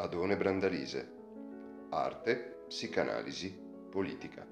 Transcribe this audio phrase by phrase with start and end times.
[0.00, 1.16] Adone Brandalise.
[1.90, 3.52] Arte, psicanalisi,
[3.90, 4.46] politica.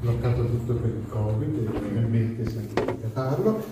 [0.00, 3.64] bloccato tutto per il Covid e finalmente siamo riusciti a farlo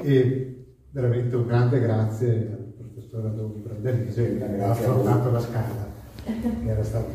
[0.00, 5.92] e veramente un grande grazie al professor Adone Brandalise che ha affrontato la scala
[6.24, 7.12] che era stato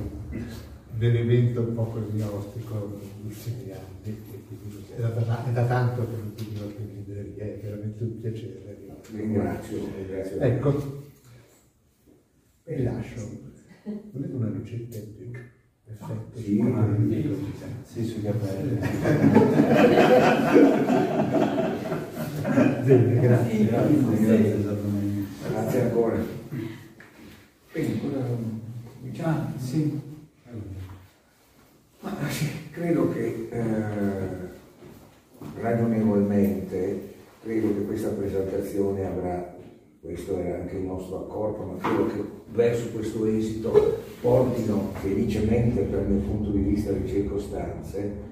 [1.07, 4.17] un evento un po' così ostico negli ultimi anni
[4.95, 8.77] è da, è da tanto che non ti dico che libreria è veramente un piacere
[9.11, 11.03] ringrazio, ringrazio ecco
[12.65, 13.29] vi lascio
[14.11, 15.31] volete una ricetta in più?
[15.83, 16.39] Perfetto.
[16.39, 16.97] Sì, ma
[17.83, 18.79] sì, sui capelli.
[22.85, 23.65] Bene, grazie.
[23.65, 24.63] Grazie,
[25.49, 26.17] grazie ancora.
[27.71, 28.37] Quindi, cosa
[29.01, 29.53] diciamo?
[29.57, 30.00] Sì.
[32.71, 33.61] Credo che eh,
[35.59, 37.13] ragionevolmente,
[37.43, 39.57] credo che questa presentazione avrà,
[40.01, 46.05] questo era anche il nostro accordo, ma credo che verso questo esito portino felicemente per
[46.09, 48.29] il punto di vista di circostanze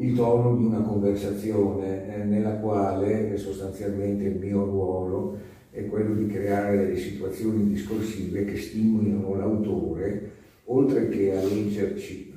[0.00, 5.38] il tono di una conversazione eh, nella quale eh, sostanzialmente il mio ruolo
[5.70, 10.30] è quello di creare delle situazioni discorsive che stimolino l'autore,
[10.64, 12.29] oltre che a leggerci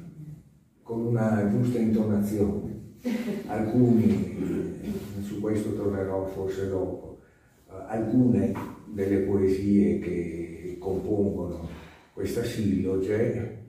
[0.83, 2.81] con una giusta intonazione.
[3.47, 4.79] Alcuni,
[5.23, 7.19] su questo tornerò forse dopo,
[7.87, 8.53] alcune
[8.85, 11.67] delle poesie che compongono
[12.13, 13.61] questa silloge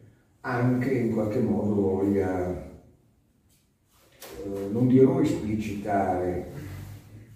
[0.46, 2.50] anche in qualche modo voglia,
[4.44, 6.50] eh, non dirò esplicitare,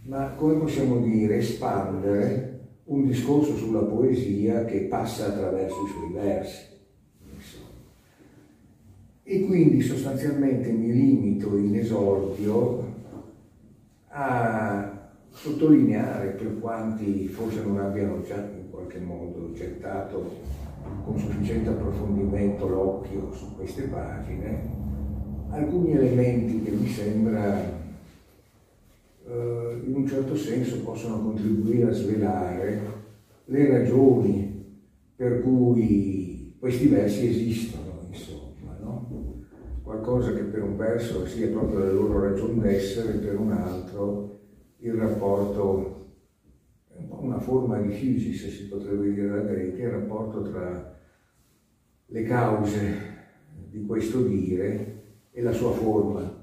[0.02, 6.77] ma come possiamo dire, espandere un discorso sulla poesia che passa attraverso i suoi versi.
[9.30, 12.82] E quindi sostanzialmente mi limito in esordio
[14.08, 20.34] a sottolineare per quanti forse non abbiano già in qualche modo gettato
[21.04, 24.62] con sufficiente approfondimento l'occhio su queste pagine,
[25.50, 27.64] alcuni elementi che mi sembra
[29.26, 32.80] eh, in un certo senso possono contribuire a svelare
[33.44, 34.64] le ragioni
[35.14, 37.77] per cui questi versi esistono?
[40.08, 44.38] Qualcosa che per un verso sia proprio la loro ragione d'essere, per un altro
[44.78, 45.96] il rapporto
[47.08, 50.98] una forma di physis, si potrebbe dire da greca, il rapporto tra
[52.06, 53.16] le cause
[53.68, 56.42] di questo dire e la sua forma,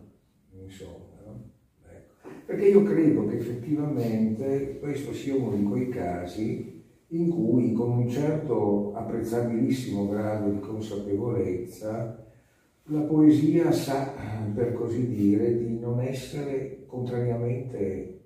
[0.64, 1.22] insomma.
[1.26, 1.50] No?
[1.90, 2.30] Ecco.
[2.46, 8.10] Perché io credo che effettivamente questo sia uno di quei casi in cui con un
[8.10, 12.25] certo apprezzabilissimo grado di consapevolezza
[12.90, 14.14] la poesia sa,
[14.54, 18.20] per così dire, di non essere contrariamente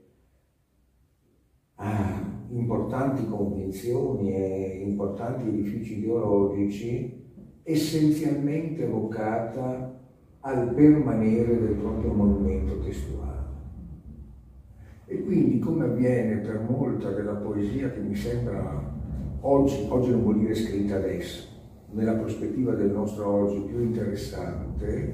[1.76, 7.28] a importanti convinzioni e importanti edifici ideologici,
[7.64, 9.98] essenzialmente vocata
[10.42, 13.28] al permanere del proprio movimento testuale.
[15.06, 18.94] E quindi, come avviene per molta della poesia che mi sembra
[19.40, 21.49] oggi, oggi non vuol dire scritta adesso,
[21.92, 25.14] nella prospettiva del nostro oggi più interessante,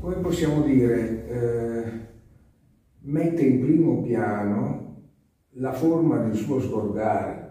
[0.00, 1.90] come possiamo dire, eh,
[3.00, 5.02] mette in primo piano
[5.52, 7.46] la forma del suo sgorgare,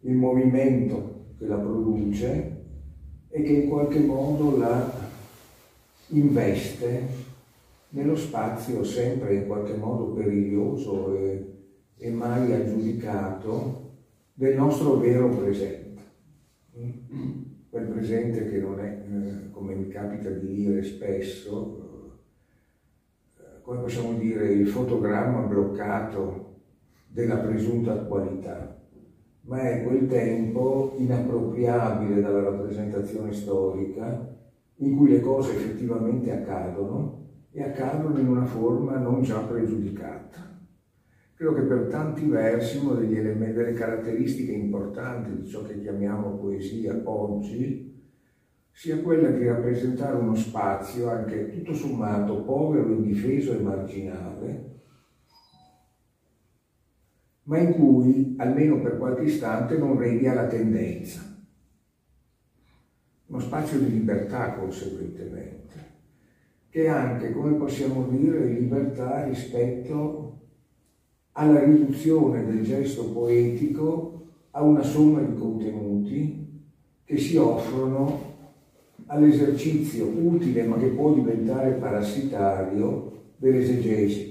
[0.00, 2.58] il movimento che la produce
[3.28, 5.08] e che in qualche modo la
[6.08, 7.28] investe
[7.90, 11.52] nello spazio sempre in qualche modo periglioso e,
[11.96, 13.88] e mai aggiudicato
[14.34, 15.79] del nostro vero presente.
[17.68, 22.18] Quel presente che non è, eh, come mi capita di dire spesso,
[23.38, 26.56] eh, come possiamo dire, il fotogramma bloccato
[27.06, 28.78] della presunta attualità,
[29.42, 34.36] ma è quel tempo inappropriabile dalla rappresentazione storica
[34.76, 37.18] in cui le cose effettivamente accadono
[37.52, 40.49] e accadono in una forma non già pregiudicata.
[41.40, 47.98] Credo che per tanti versi una delle caratteristiche importanti di ciò che chiamiamo poesia oggi
[48.70, 54.80] sia quella di rappresentare uno spazio anche tutto sommato povero, indifeso e marginale,
[57.44, 61.22] ma in cui, almeno per qualche istante, non regna la tendenza.
[63.28, 65.86] Uno spazio di libertà, conseguentemente,
[66.68, 70.19] che è anche, come possiamo dire, libertà rispetto
[71.32, 76.48] alla riduzione del gesto poetico a una somma di contenuti
[77.04, 78.28] che si offrono
[79.06, 84.30] all'esercizio utile ma che può diventare parassitario dell'esegesi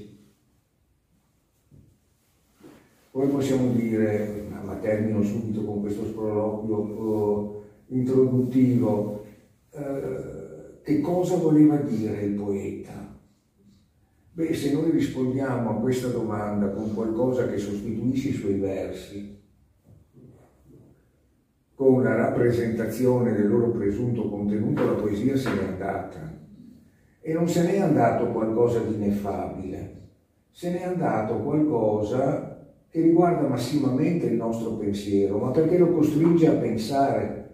[3.20, 9.26] come possiamo dire, ma termino subito con questo sproloquio eh, introduttivo,
[9.72, 13.09] eh, che cosa voleva dire il poeta?
[14.40, 19.38] Beh, se noi rispondiamo a questa domanda con qualcosa che sostituisce i suoi versi,
[21.76, 26.38] con la rappresentazione del loro presunto contenuto, la poesia se n'è andata.
[27.20, 30.08] E non se n'è andato qualcosa di ineffabile,
[30.52, 36.54] se n'è andato qualcosa che riguarda massimamente il nostro pensiero, ma perché lo costringe a
[36.54, 37.50] pensare,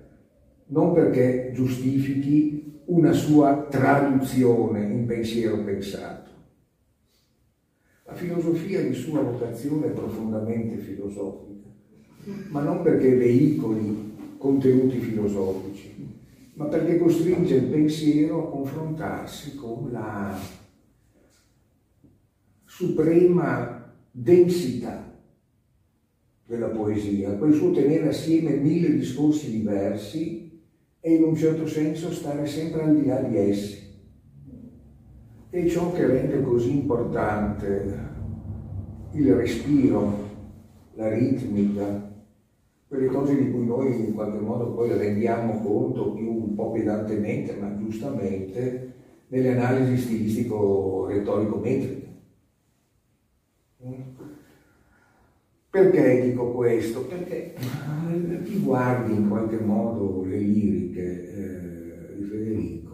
[0.67, 6.34] non perché giustifichi una sua traduzione in pensiero pensato.
[8.15, 11.67] Filosofia di sua vocazione è profondamente filosofica,
[12.49, 15.93] ma non perché veicoli contenuti filosofici,
[16.53, 20.33] ma perché costringe il pensiero a confrontarsi con la
[22.63, 25.13] suprema densità
[26.45, 30.61] della poesia, quel suo tenere assieme mille discorsi diversi
[31.01, 33.84] e in un certo senso stare sempre al di là di essi.
[35.55, 37.97] E ciò che rende così importante
[39.13, 40.13] il respiro,
[40.95, 42.11] la ritmica,
[42.85, 47.55] quelle cose di cui noi in qualche modo poi rendiamo conto più un po' pedantemente,
[47.55, 48.95] ma giustamente,
[49.27, 52.07] nelle analisi stilistico-retorico-metriche.
[55.69, 57.05] Perché dico questo?
[57.05, 57.55] Perché
[58.43, 62.84] chi guardi in qualche modo le liriche eh, di Federico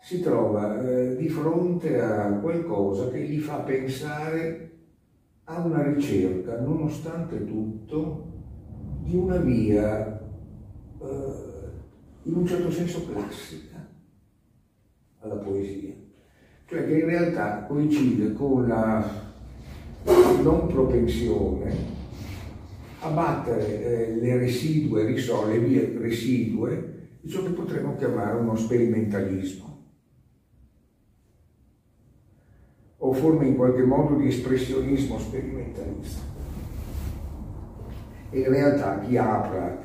[0.00, 4.70] si trova eh, di fronte a qualcosa che gli fa pensare
[5.44, 8.28] a una ricerca, nonostante tutto,
[9.02, 10.20] di una via
[11.00, 11.58] eh,
[12.22, 13.86] in un certo senso classica
[15.20, 15.94] alla poesia,
[16.66, 19.28] cioè che in realtà coincide con la
[20.42, 21.98] non propensione
[23.00, 29.69] a battere eh, le residue le vie residue di ciò che potremmo chiamare uno sperimentalismo
[33.10, 36.22] o forme in qualche modo di espressionismo sperimentalista.
[38.30, 39.82] E in realtà chi apra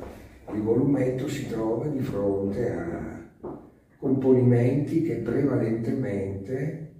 [0.54, 3.24] il volumetto si trova di fronte a
[3.98, 6.92] componimenti che prevalentemente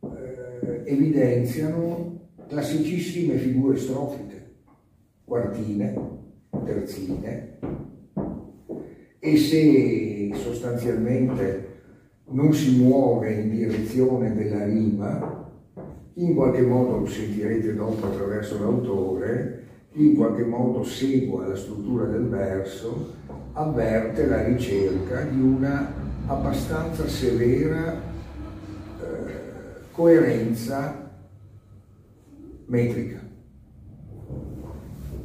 [0.00, 4.54] eh, evidenziano classicissime figure strofiche,
[5.22, 5.94] quartine,
[6.64, 7.58] terzine,
[9.18, 11.71] e se sostanzialmente
[12.32, 15.50] non si muove in direzione della rima,
[16.14, 19.60] in qualche modo lo sentirete dopo attraverso l'autore,
[19.92, 23.14] in qualche modo segua la struttura del verso,
[23.52, 25.92] avverte la ricerca di una
[26.26, 29.32] abbastanza severa eh,
[29.90, 31.10] coerenza
[32.66, 33.20] metrica.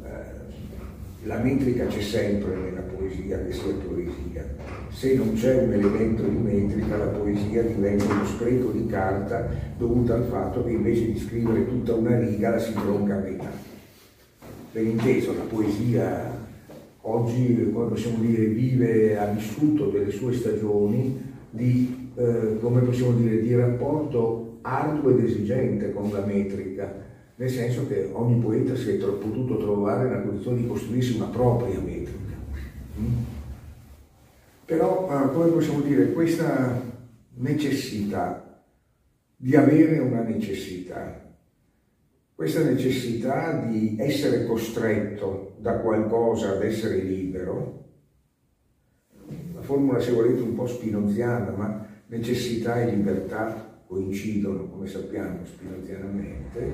[0.02, 4.07] Eh, la metrica c'è sempre nella poesia, che sia poesia.
[4.90, 10.12] Se non c'è un elemento di metrica, la poesia diventa uno spreco di carta dovuto
[10.12, 13.50] al fatto che invece di scrivere tutta una riga la si tronca a metà.
[14.72, 16.46] Per inteso, la poesia
[17.02, 21.20] oggi, come possiamo dire, vive, ha vissuto delle sue stagioni
[21.50, 27.06] di, eh, come possiamo dire, di rapporto arduo ed esigente con la metrica
[27.38, 31.78] nel senso che ogni poeta si è potuto trovare nella condizione di costruirsi una propria
[31.78, 32.34] metrica.
[32.98, 33.37] Mm?
[34.68, 36.78] Però, eh, come possiamo dire, questa
[37.36, 38.62] necessità
[39.34, 41.34] di avere una necessità,
[42.34, 47.84] questa necessità di essere costretto da qualcosa ad essere libero,
[49.54, 56.72] la formula se volete un po' spinoziana, ma necessità e libertà coincidono, come sappiamo, spinozianamente,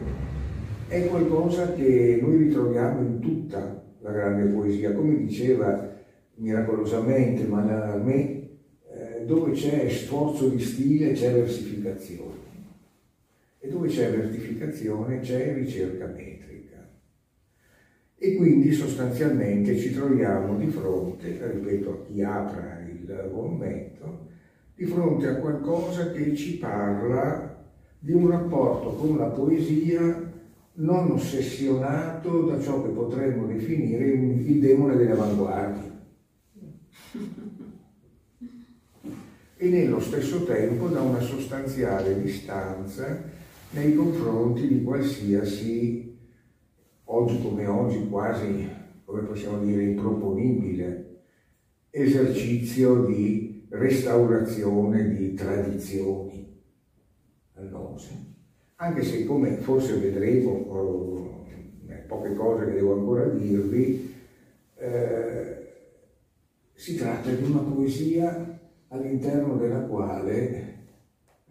[0.88, 5.92] è qualcosa che noi ritroviamo in tutta la grande poesia, come diceva
[6.36, 8.48] miracolosamente Mallarmé,
[8.92, 12.42] eh, dove c'è sforzo di stile c'è versificazione
[13.58, 16.86] e dove c'è versificazione c'è ricerca metrica.
[18.16, 24.26] E quindi sostanzialmente ci troviamo di fronte, ripeto a chi apra il volumetto,
[24.74, 27.64] di fronte a qualcosa che ci parla
[27.98, 30.32] di un rapporto con la poesia
[30.74, 35.93] non ossessionato da ciò che potremmo definire il demone delle avanguardie.
[39.64, 43.18] E nello stesso tempo da una sostanziale distanza
[43.70, 46.18] nei confronti di qualsiasi,
[47.04, 48.68] oggi come oggi quasi,
[49.06, 51.22] come possiamo dire, improponibile,
[51.88, 56.60] esercizio di restaurazione di tradizioni
[57.54, 58.32] all'ose
[58.76, 60.58] anche se come forse vedremo
[62.06, 64.14] poche cose che devo ancora dirvi,
[64.76, 65.72] eh,
[66.74, 68.53] si tratta di una poesia
[68.94, 70.72] all'interno della quale,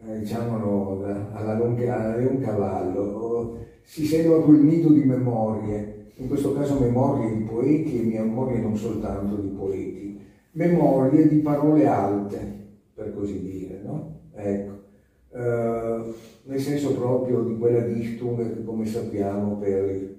[0.05, 6.79] eh, diciamolo alla, longa, Leon Cavallo, si serva quel nido di memorie, in questo caso
[6.79, 10.19] memorie di poeti e memorie non soltanto di poeti,
[10.51, 12.39] memorie di parole alte,
[12.93, 14.19] per così dire, no?
[14.35, 14.71] Ecco.
[15.33, 20.15] Uh, nel senso proprio di quella Dichtung che come sappiamo per,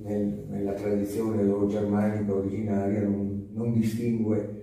[0.00, 4.57] nel, nella tradizione germanica originaria non, non distingue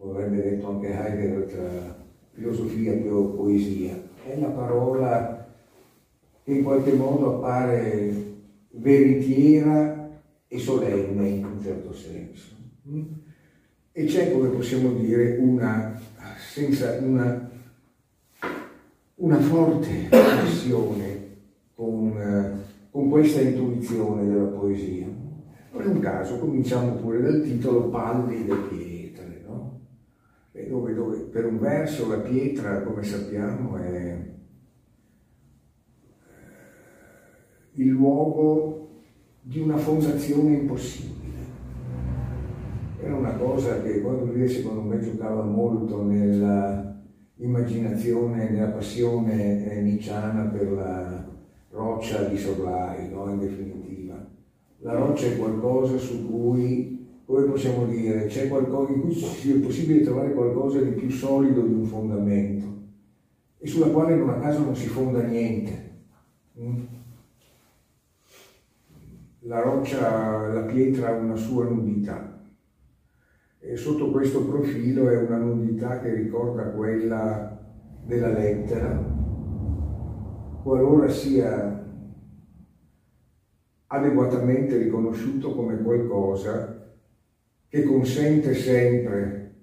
[0.00, 4.00] vorrebbe detto anche Heidegger, tra filosofia e poesia.
[4.24, 5.48] È la parola
[6.42, 8.28] che in qualche modo appare
[8.70, 12.54] veritiera e solenne in un certo senso.
[13.92, 16.00] E c'è, come possiamo dire, una,
[16.52, 17.50] senza una,
[19.16, 21.28] una forte connessione
[21.74, 25.06] con, con questa intuizione della poesia.
[25.72, 28.89] Non è un caso, cominciamo pure dal titolo Palli del piede
[31.30, 34.28] per un verso la pietra, come sappiamo, è
[37.74, 39.02] il luogo
[39.40, 41.18] di una fondazione impossibile.
[43.00, 49.80] Era una cosa che lui secondo me giocava molto nell'immaginazione, nella passione eh,
[50.52, 51.24] per la
[51.70, 53.30] roccia di Sorlai, no?
[53.30, 54.28] in definitiva.
[54.78, 56.99] La roccia è qualcosa su cui
[57.30, 61.72] come possiamo dire, c'è qualcosa in cui è possibile trovare qualcosa di più solido di
[61.72, 62.66] un fondamento
[63.56, 66.00] e sulla quale non a caso non si fonda niente.
[66.60, 66.78] Mm?
[69.42, 72.42] La roccia, la pietra ha una sua nudità
[73.60, 77.64] e sotto questo profilo è una nudità che ricorda quella
[78.06, 79.00] della lettera,
[80.64, 81.78] qualora sia
[83.86, 86.79] adeguatamente riconosciuto come qualcosa
[87.70, 89.54] che consente sempre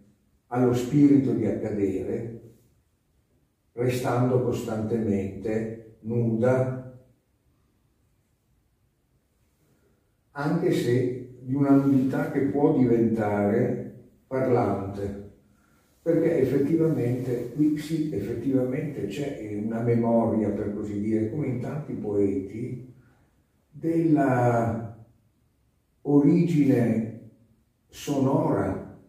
[0.47, 2.41] allo spirito di accadere,
[3.73, 6.97] restando costantemente nuda,
[10.31, 13.95] anche se di una nudità che può diventare
[14.25, 15.31] parlante,
[16.01, 22.93] perché effettivamente qui sì, effettivamente c'è una memoria, per così dire, come in tanti poeti,
[23.69, 24.97] della
[26.03, 27.06] origine
[27.89, 28.99] sonora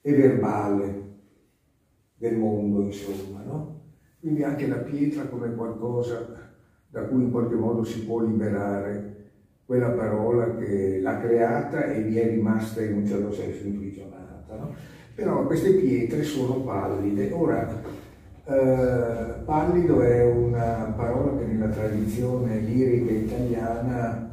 [0.00, 1.00] e verbale
[2.16, 3.80] del mondo, insomma, no?
[4.20, 6.50] Quindi anche la pietra come qualcosa
[6.88, 9.12] da cui in qualche modo si può liberare
[9.64, 14.56] quella parola che l'ha creata e vi è rimasta in un certo senso imprigionata.
[14.56, 14.74] No?
[15.14, 17.32] Però queste pietre sono pallide.
[17.32, 17.66] Ora,
[18.44, 24.31] eh, pallido è una parola che nella tradizione lirica italiana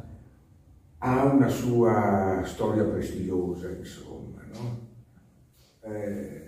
[1.02, 4.42] ha una sua storia prestigiosa, insomma.
[4.52, 4.88] No?
[5.82, 6.42] Eh,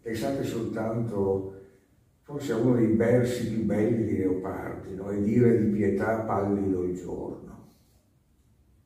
[0.00, 1.54] pensate soltanto
[2.22, 5.10] forse a uno dei versi più belli di Leopardi, no?
[5.10, 7.68] e dire di pietà pallido il giorno.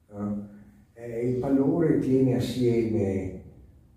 [0.09, 0.49] No?
[0.95, 3.43] Eh, il pallore tiene assieme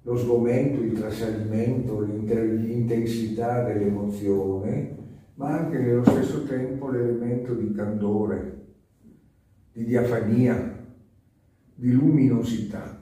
[0.01, 4.98] lo sgomento, il trasalimento, l'intensità dell'emozione,
[5.36, 8.59] ma anche nello stesso tempo l'elemento di candore,
[9.80, 10.86] di diafania,
[11.74, 13.02] di luminosità,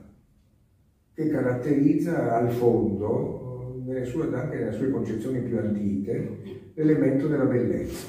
[1.12, 8.06] che caratterizza al fondo, nelle sue, anche nelle sue concezioni più antiche, l'elemento della bellezza.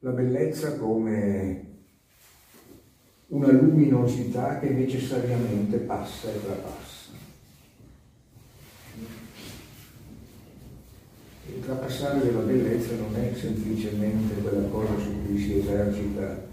[0.00, 1.66] La bellezza come
[3.28, 7.12] una luminosità che necessariamente passa e trapassa.
[11.54, 16.44] Il trapassare della bellezza non è semplicemente quella cosa su cui si esercita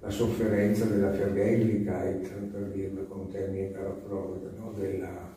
[0.00, 4.72] la sofferenza della Vergänglichkeit, per dirla con termine Freud, no?
[4.78, 5.36] della,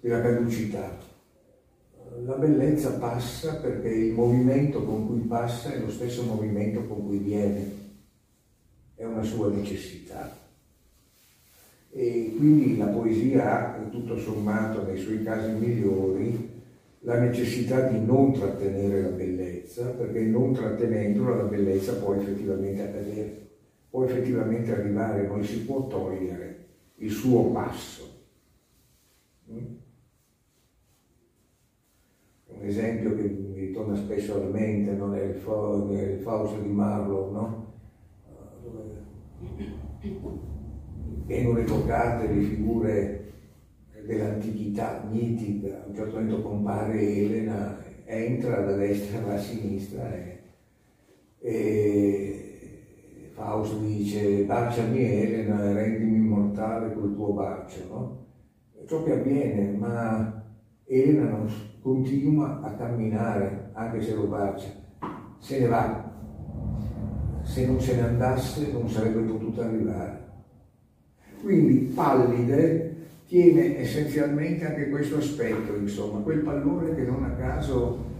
[0.00, 0.98] della caducità.
[2.24, 7.18] La bellezza passa perché il movimento con cui passa è lo stesso movimento con cui
[7.18, 7.70] viene,
[8.96, 10.36] è una sua necessità.
[11.90, 16.51] E quindi la poesia ha, tutto sommato, nei suoi casi migliori,
[17.04, 23.48] la necessità di non trattenere la bellezza, perché non trattenendola la bellezza può effettivamente accadere,
[23.90, 26.66] può effettivamente arrivare, non si può togliere
[26.96, 28.20] il suo passo.
[29.50, 29.74] Mm?
[32.46, 37.74] Un esempio che mi ritorna spesso alla mente non è il, Fausto di Marlowe, no?
[38.62, 39.00] dove
[41.26, 43.21] vengono evocate le figure
[44.04, 50.40] dell'antichità mitica, a un certo momento compare Elena, entra da destra alla sinistra e,
[51.38, 58.26] E Fausto dice baciami Elena e rendimi immortale col tuo bacio, no?
[58.86, 60.44] Ciò che avviene, ma
[60.84, 61.48] Elena non
[61.80, 64.68] continua a camminare anche se lo bacia,
[65.38, 66.10] se ne va.
[67.42, 70.20] Se non se ne andasse non sarebbe potuto arrivare.
[71.42, 72.91] Quindi pallide
[73.32, 78.10] tiene essenzialmente anche questo aspetto, insomma, quel pallore che non a caso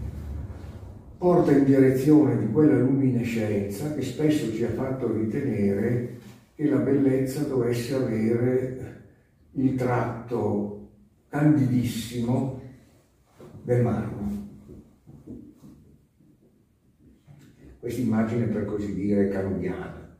[1.18, 6.18] porta in direzione di quella luminescenza che spesso ci ha fatto ritenere
[6.54, 9.00] che la bellezza dovesse avere
[9.50, 10.88] il tratto
[11.28, 12.62] candidissimo
[13.64, 14.48] del marmo.
[17.80, 20.16] Questa immagine per così dire canoniana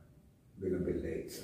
[0.53, 1.41] della bellezza,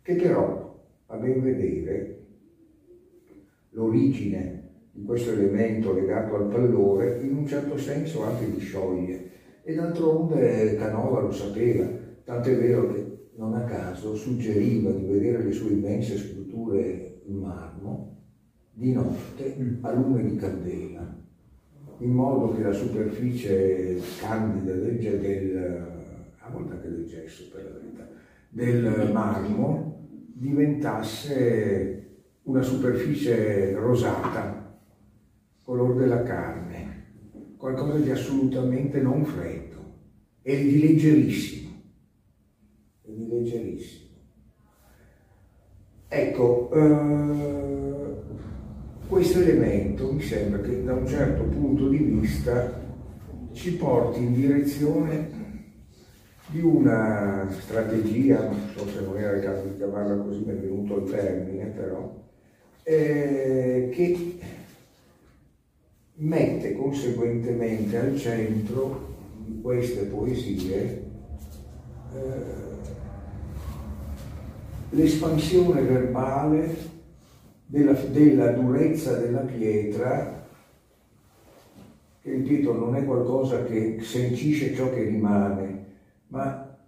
[0.00, 0.69] che però
[1.10, 2.18] a ben vedere
[3.70, 9.30] l'origine di questo elemento legato al pallore in un certo senso anche li scioglie
[9.62, 11.86] e d'altronde Canova lo sapeva,
[12.24, 18.16] tant'è vero che non a caso suggeriva di vedere le sue immense sculture in marmo
[18.72, 19.84] di notte mm.
[19.84, 21.18] a lume di candela,
[21.98, 25.86] in modo che la superficie candida del, del
[26.38, 28.08] a volte anche del gesso per la verità,
[28.48, 29.89] del marmo
[30.40, 34.80] diventasse una superficie rosata,
[35.62, 37.08] color della carne,
[37.58, 39.98] qualcosa di assolutamente non freddo
[40.40, 41.82] e di leggerissimo
[43.02, 44.08] e di leggerissimo.
[46.08, 48.14] Ecco, eh,
[49.08, 52.80] questo elemento mi sembra che da un certo punto di vista
[53.52, 55.39] ci porti in direzione
[56.50, 60.56] di una strategia, non so se non era il caso di chiamarla così, mi è
[60.56, 62.12] venuto il termine però,
[62.82, 64.38] eh, che
[66.14, 69.08] mette conseguentemente al centro
[69.44, 71.04] di queste poesie
[72.14, 72.58] eh,
[74.90, 76.88] l'espansione verbale
[77.66, 80.44] della, della durezza della pietra,
[82.22, 85.79] che ripeto non è qualcosa che sancisce ciò che rimane,
[86.30, 86.78] ma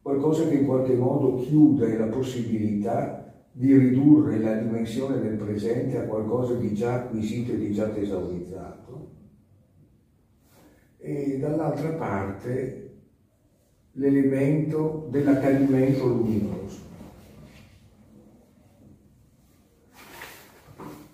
[0.00, 6.04] qualcosa che in qualche modo chiude la possibilità di ridurre la dimensione del presente a
[6.04, 9.10] qualcosa di già acquisito e di già tesaurizzato.
[10.98, 12.96] E dall'altra parte
[13.92, 16.86] l'elemento dell'accadimento luminoso.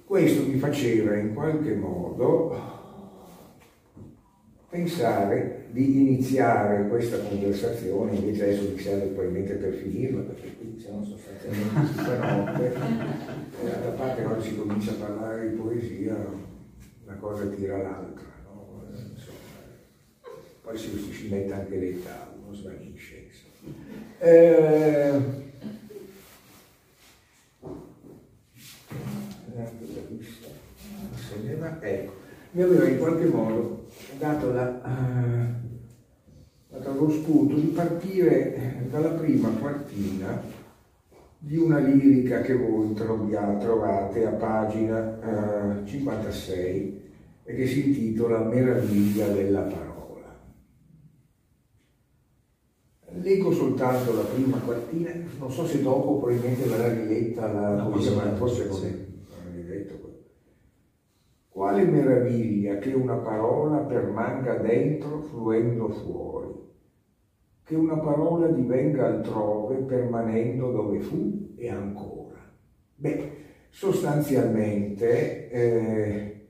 [0.04, 2.56] Questo mi faceva in qualche modo
[4.68, 11.04] pensare di iniziare questa conversazione, invece adesso mi serve probabilmente per finirla, perché qui siamo
[11.04, 12.74] sostanzialmente tutta notte,
[13.60, 16.14] e da parte quando si comincia a parlare di poesia,
[17.04, 18.84] una cosa tira l'altra, no?
[18.92, 19.36] Insomma,
[20.62, 23.26] poi si, si mette anche l'età, uno svanisce.
[24.18, 25.42] Eh,
[31.28, 32.12] Sedeva, ecco,
[32.52, 33.86] mi aveva in qualche modo
[34.18, 35.63] dato, la, uh,
[36.78, 40.42] dato lo spunto di partire dalla prima quartina
[41.38, 47.02] di una lirica che voi trovate a pagina uh, 56
[47.44, 49.92] e che si intitola Meraviglia della parola.
[53.20, 58.34] Leggo soltanto la prima quartina, non so se dopo probabilmente verrà riletta la no, ma
[58.34, 59.04] forse non è
[61.54, 66.33] quale meraviglia che una parola permanga dentro fluendo fuori,
[67.64, 72.38] che una parola divenga altrove permanendo dove fu e ancora.
[72.96, 73.30] Beh,
[73.70, 76.46] sostanzialmente eh,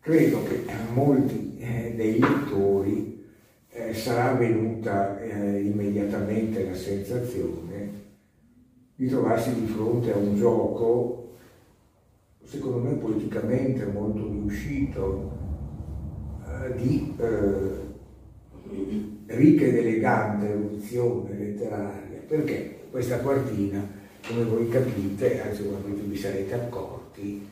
[0.00, 3.24] credo che a molti eh, dei lettori
[3.70, 8.00] eh, sarà venuta eh, immediatamente la sensazione
[8.94, 11.22] di trovarsi di fronte a un gioco
[12.52, 15.38] secondo me politicamente molto riuscito,
[16.46, 17.91] eh, di eh,
[19.26, 23.86] ricca ed elegante eruzione letteraria, perché questa quartina,
[24.26, 27.48] come voi capite, anzi sicuramente vi sarete accorti,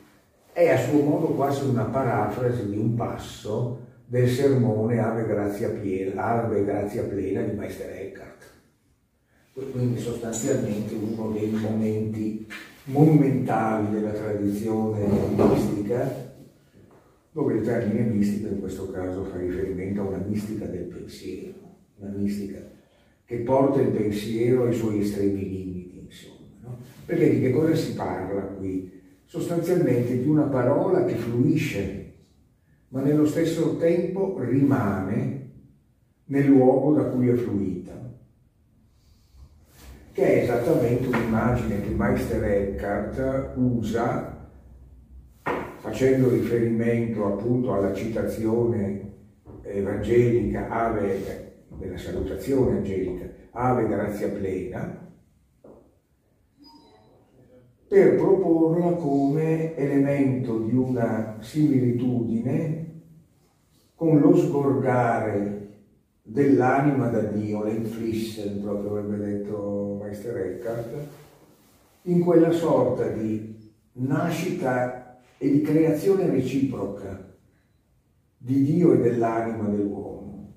[0.52, 6.24] è a suo modo quasi una parafrasi di un passo del sermone Ave Grazia Piena,
[6.24, 8.28] Ave Grazia Plena di Meister Eckhart.
[9.72, 12.46] Quindi sostanzialmente uno dei momenti
[12.84, 15.06] monumentali della tradizione
[15.36, 16.29] mistica,
[17.32, 21.58] dove il termine mistica in questo caso fa riferimento a una mistica del pensiero,
[21.96, 22.58] una mistica
[23.24, 26.48] che porta il pensiero ai suoi estremi limiti, insomma.
[26.62, 26.78] No?
[27.04, 28.98] Perché di che cosa si parla qui?
[29.24, 32.12] Sostanzialmente di una parola che fluisce,
[32.88, 35.50] ma nello stesso tempo rimane
[36.24, 37.92] nel luogo da cui è fluita,
[40.12, 44.39] che è esattamente un'immagine che Meister Eckhart usa
[45.80, 49.08] facendo riferimento appunto alla citazione
[49.62, 55.08] evangelica ave, della salutazione angelica, ave grazia plena,
[57.88, 63.00] per proporla come elemento di una similitudine
[63.94, 65.68] con lo sgorgare
[66.22, 70.94] dell'anima da Dio, l'Entflissen, proprio avrebbe detto Meister Eckhart,
[72.02, 74.99] in quella sorta di nascita
[75.42, 77.34] e di creazione reciproca
[78.36, 80.54] di Dio e dell'anima dell'uomo,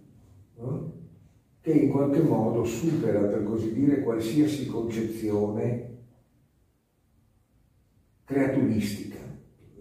[0.57, 0.93] no?
[1.61, 5.99] che in qualche modo supera, per così dire, qualsiasi concezione
[8.25, 9.19] creaturistica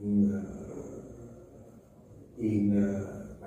[0.03, 0.41] in,
[2.37, 3.47] in uh,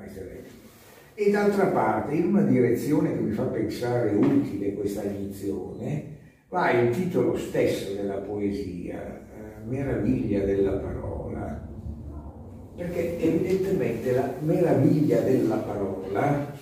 [1.14, 6.18] E d'altra parte, in una direzione che mi fa pensare utile questa lezione,
[6.50, 11.05] va il titolo stesso della poesia, eh, Meraviglia della parola,
[12.76, 16.54] perché evidentemente la meraviglia della parola,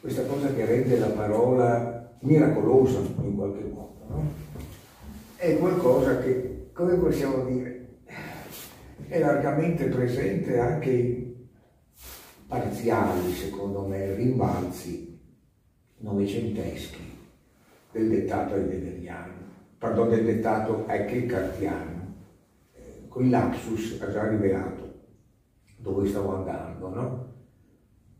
[0.00, 4.32] questa cosa che rende la parola miracolosa in qualche modo, no?
[5.36, 7.98] è qualcosa che, come possiamo dire,
[9.06, 11.32] è largamente presente anche in
[12.46, 15.18] parziali, secondo me, rimbalzi
[15.98, 17.18] novecenteschi
[17.92, 19.34] del dettato heideggeriano,
[19.78, 22.14] pardon, del dettato eckhart-cartiano.
[22.72, 24.89] Eh, con il lapsus ha già rivelato
[25.80, 27.28] dove stavo andando, no?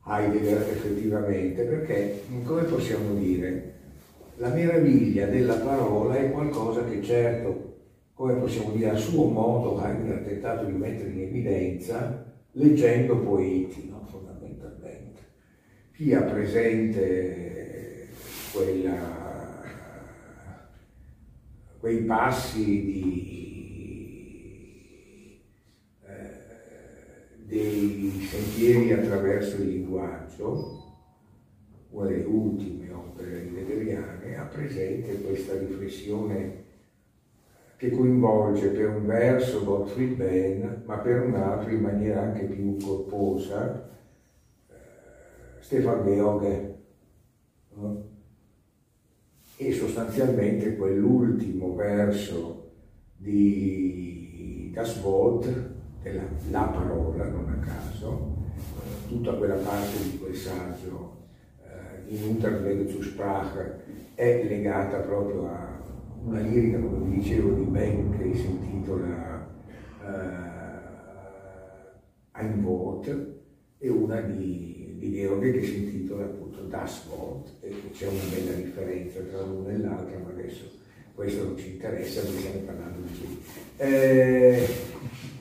[0.06, 3.74] Heidegger effettivamente, perché, come possiamo dire,
[4.36, 7.68] la meraviglia della parola è qualcosa che certo
[8.20, 13.88] come possiamo dire, a suo modo Heidegger ha tentato di mettere in evidenza leggendo poeti,
[13.88, 14.06] no?
[14.10, 15.20] fondamentalmente.
[15.94, 18.08] Chi ha presente
[18.52, 19.62] quella,
[21.78, 23.00] quei passi di,
[26.04, 26.30] eh,
[27.50, 30.78] dei sentieri attraverso il linguaggio,
[31.90, 36.68] una delle ultime opere heideggeriane, ha presente questa riflessione
[37.76, 42.76] che coinvolge per un verso Gottfried Benn, ma per un altro in maniera anche più
[42.76, 43.90] corposa
[44.68, 44.74] eh,
[45.58, 46.74] Stefan Georg.
[47.74, 48.08] No?
[49.56, 52.70] E sostanzialmente quell'ultimo verso
[53.16, 55.69] di Das Wort,
[56.02, 58.36] della la parola, non a caso,
[59.08, 61.26] tutta quella parte di quel saggio
[61.62, 63.82] eh, in Unterweg zu Sprache
[64.14, 65.78] è legata proprio a
[66.24, 69.48] una lirica, come vi dicevo, di Ben che si intitola
[70.02, 70.08] uh,
[72.32, 73.38] Ein Wort
[73.78, 78.52] e una di, di Georg che si intitola appunto Das Wort e c'è una bella
[78.52, 80.79] differenza tra l'una e l'altra, ma adesso
[81.20, 83.38] questo non ci interessa perché stiamo parlando di qui.
[83.76, 84.66] Eh,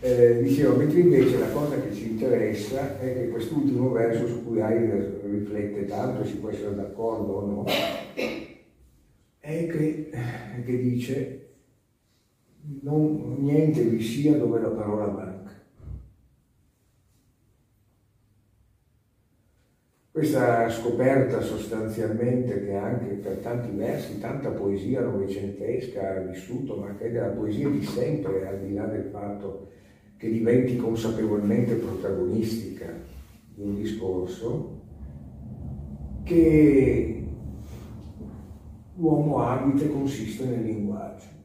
[0.01, 4.59] eh, dicevo, mentre invece la cosa che ci interessa è che quest'ultimo verso su cui
[4.59, 7.65] Heidegger riflette tanto, si può essere d'accordo o no,
[9.39, 10.09] è che,
[10.65, 11.47] che dice
[12.81, 15.28] non, niente vi sia dove la parola manca.
[20.19, 27.05] Questa scoperta sostanzialmente che anche per tanti versi, tanta poesia novecentesca ha vissuto, ma che
[27.05, 29.69] è della poesia di sempre, al di là del fatto
[30.17, 32.87] che diventi consapevolmente protagonistica
[33.55, 34.81] di un discorso,
[36.23, 37.23] che
[38.97, 41.38] l'uomo abita e consiste nel linguaggio.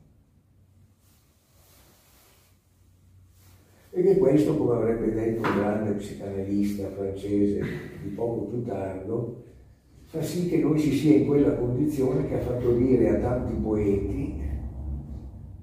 [3.96, 7.60] E che questo, come avrebbe detto un grande psicanalista francese
[8.02, 9.44] di poco più tardo,
[10.06, 13.54] fa sì che noi si sia in quella condizione che ha fatto dire a tanti
[13.54, 14.42] poeti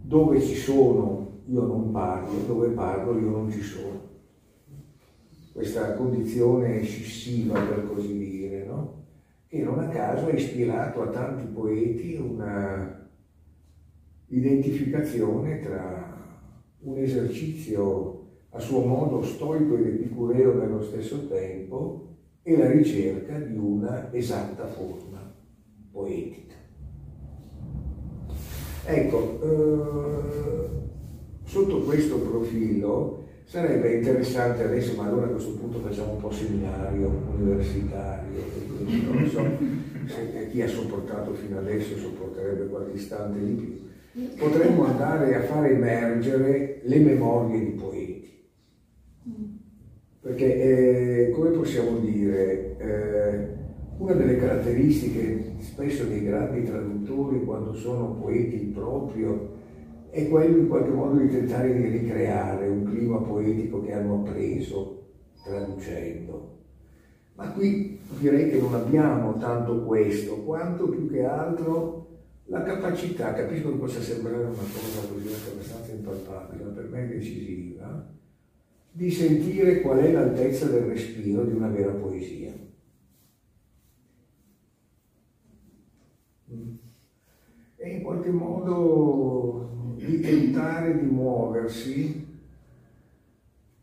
[0.01, 3.99] dove ci sono io non parlo, dove parlo io non ci sono.
[5.51, 8.99] Questa condizione eccessiva, per così dire, no?
[9.49, 13.09] e non a caso ha ispirato a tanti poeti una
[14.27, 16.17] identificazione tra
[16.83, 18.19] un esercizio
[18.51, 22.07] a suo modo stoico ed epicureo nello stesso tempo
[22.43, 25.33] e la ricerca di una esatta forma
[25.91, 26.55] poetica.
[28.85, 30.69] Ecco, eh,
[31.43, 37.11] sotto questo profilo Sarebbe interessante adesso, ma allora a questo punto facciamo un po' seminario
[37.37, 38.39] universitario,
[39.11, 39.43] non so
[40.07, 44.37] se chi ha sopportato fino adesso sopporterebbe qualche istante di più.
[44.37, 48.10] Potremmo andare a far emergere le memorie di poeti.
[50.21, 53.59] Perché, eh, come possiamo dire, eh,
[54.01, 59.49] Una delle caratteristiche spesso dei grandi traduttori quando sono poeti proprio
[60.09, 65.03] è quello in qualche modo di tentare di ricreare un clima poetico che hanno appreso
[65.43, 66.57] traducendo.
[67.35, 72.07] Ma qui direi che non abbiamo tanto questo, quanto più che altro
[72.45, 77.07] la capacità, capisco che possa sembrare una cosa così abbastanza impalpabile, ma per me è
[77.07, 77.80] decisiva,
[78.93, 82.51] di sentire qual è l'altezza del respiro di una vera poesia.
[87.77, 92.27] E in qualche modo di tentare di muoversi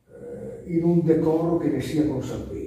[0.09, 2.66] eh, in un decoro che ne sia consapevole.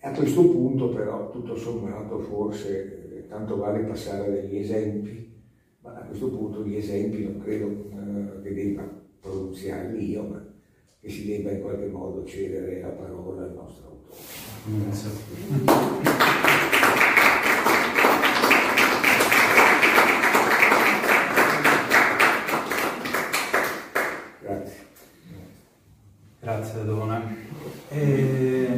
[0.00, 5.31] A questo punto però, tutto sommato, forse eh, tanto vale passare degli esempi,
[5.82, 8.88] ma a questo punto gli esempi non credo eh, che debba
[9.20, 10.44] pronunziarli io, ma
[11.00, 14.16] che si debba in qualche modo cedere la parola al nostro autore.
[24.40, 24.80] Grazie.
[26.38, 27.34] Grazie Dona.
[27.88, 28.68] E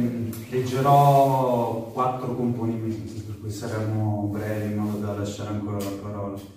[0.49, 6.54] leggerò quattro componimenti, per cui saremo brevi in modo da lasciare ancora la parola.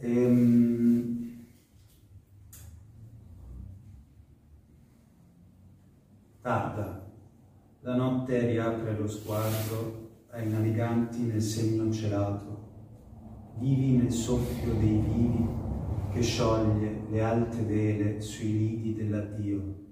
[0.00, 1.46] Ehm...
[6.40, 7.12] Tarda,
[7.80, 12.66] la notte riapre lo sguardo ai naviganti nel segno celato,
[13.58, 15.46] vivi nel soffio dei vivi
[16.12, 19.86] che scioglie le alte vele sui lidi dell'addio.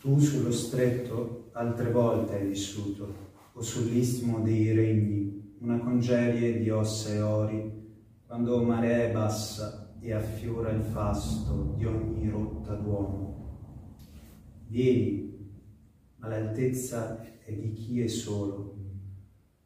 [0.00, 3.14] Tu sullo stretto altre volte hai vissuto,
[3.52, 7.83] o sull'istmo dei regni, una congerie di ossa e ori,
[8.34, 13.60] quando marea è bassa e affiora il fasto di ogni rotta d'uomo.
[14.66, 15.52] Vieni,
[16.16, 18.74] ma l'altezza è di chi è solo,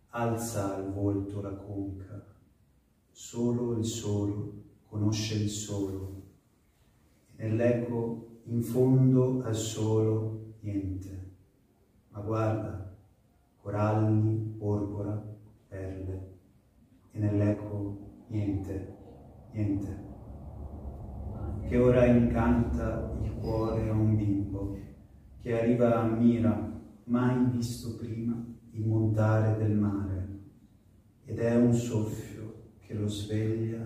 [0.09, 2.23] alza al volto la conca,
[3.11, 6.23] solo il solo conosce il solo,
[7.37, 11.31] e nell'eco in fondo al solo niente.
[12.11, 12.95] Ma guarda,
[13.63, 15.25] coralli, porpora,
[15.69, 16.33] perle,
[17.13, 18.97] e nell'eco niente,
[19.53, 20.07] niente.
[21.67, 24.79] Che ora incanta il cuore a un bimbo,
[25.41, 30.29] che arriva a mira, mai visto prima, il montare del mare,
[31.25, 33.79] ed è un soffio che lo sveglia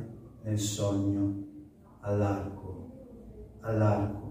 [0.42, 1.44] nel sogno
[2.00, 2.90] all'arco,
[3.61, 4.22] all'arco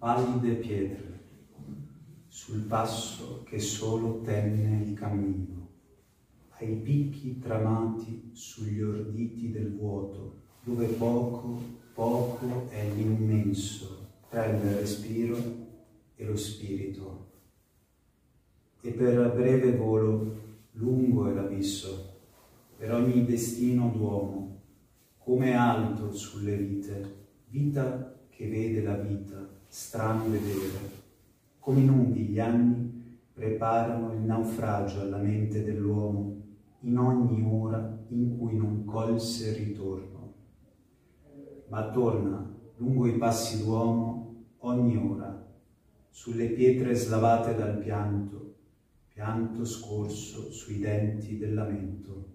[0.00, 1.20] pallide pietre,
[2.26, 5.68] sul passo che solo tenne il cammino,
[6.58, 11.60] ai picchi tramati sugli orditi del vuoto, dove poco,
[11.92, 15.36] poco è l'immenso tra il respiro
[16.16, 17.32] e lo spirito.
[18.80, 20.38] E per breve volo
[20.72, 22.20] lungo è l'abisso,
[22.78, 24.62] per ogni destino d'uomo,
[25.18, 30.98] come alto sulle vite, vita che vede la vita, strano vedere,
[31.60, 36.42] come lunghi gli anni preparano il naufragio alla mente dell'uomo
[36.80, 40.34] in ogni ora in cui non colse ritorno.
[41.68, 45.46] Ma torna lungo i passi d'uomo ogni ora,
[46.10, 48.56] sulle pietre slavate dal pianto,
[49.06, 52.26] pianto scorso sui denti del lamento,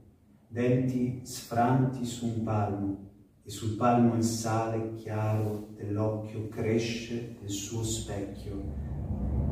[0.47, 3.09] denti sfranti su un palmo,
[3.47, 8.73] e sul palmo il sale chiaro dell'occhio cresce il suo specchio.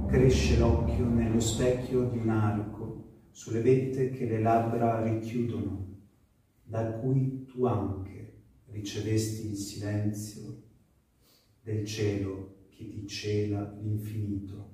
[0.07, 5.99] Cresce l'occhio nello specchio di un arco, sulle vette che le labbra richiudono,
[6.63, 10.63] da cui tu anche ricevesti il silenzio
[11.61, 14.72] del cielo che ti cela l'infinito.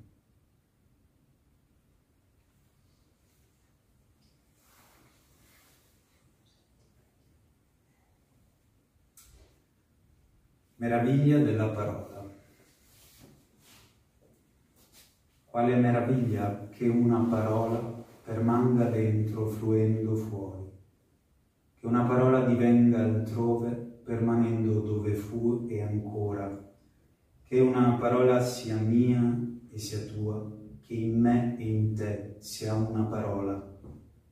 [10.79, 12.25] Meraviglia della parola.
[15.43, 20.71] Quale meraviglia che una parola permanga dentro fluendo fuori,
[21.77, 23.71] che una parola divenga altrove
[24.05, 26.73] permanendo dove fu e ancora,
[27.43, 29.37] che una parola sia mia
[29.69, 33.77] e sia tua, che in me e in te sia una parola.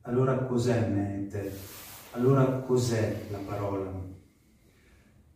[0.00, 1.52] Allora cos'è me e te?
[2.12, 4.07] Allora cos'è la parola?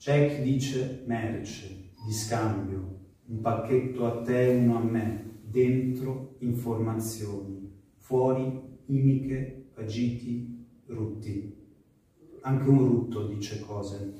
[0.03, 7.73] C'è chi dice merce, di scambio, un pacchetto a te uno a me, dentro informazioni,
[7.99, 11.57] fuori imiche agiti, rutti.
[12.41, 14.13] Anche un rutto dice cose.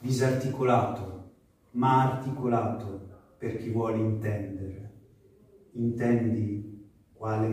[0.00, 1.30] Disarticolato,
[1.70, 4.92] ma articolato per chi vuole intendere.
[5.76, 7.48] Intendi quale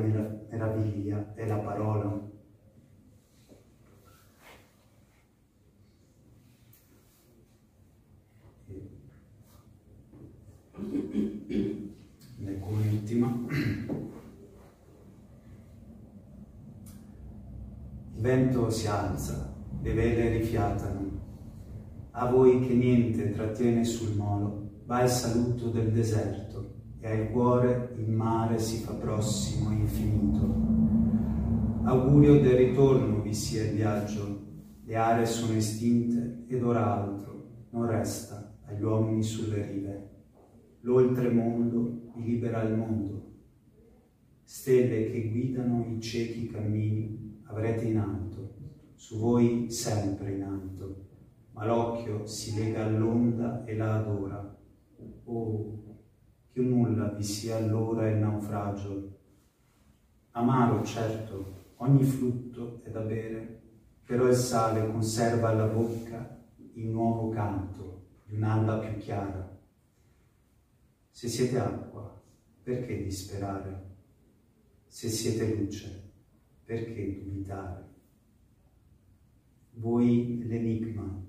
[0.50, 2.31] meraviglia è la parola?
[12.72, 13.46] Leggo un'ultima.
[18.16, 21.20] Il vento si alza, le vele rifiatano.
[22.12, 27.96] A voi che niente trattiene sul molo, va il saluto del deserto e al cuore
[27.98, 30.70] il mare si fa prossimo e infinito.
[31.84, 34.40] Augurio del ritorno vi sia il viaggio,
[34.84, 37.30] le aree sono estinte ed ora altro
[37.72, 40.10] non resta agli uomini sulle rive.
[40.82, 43.30] L'oltremondo libera il mondo.
[44.44, 48.56] Stelle che guidano i ciechi cammini avrete in alto,
[48.96, 51.08] su voi sempre in alto,
[51.54, 54.58] ma l'occhio si lega all'onda e la adora.
[55.26, 55.82] Oh,
[56.52, 59.20] che nulla vi sia allora il naufragio.
[60.32, 63.62] Amaro, certo, ogni frutto è da bere,
[64.06, 66.40] però il sale conserva alla bocca
[66.74, 69.51] il nuovo canto di un'alla più chiara.
[71.22, 72.20] Se siete acqua,
[72.64, 73.90] perché disperare?
[74.88, 76.14] Se siete luce,
[76.66, 77.90] perché dubitare?
[79.74, 81.24] Voi l'enigma,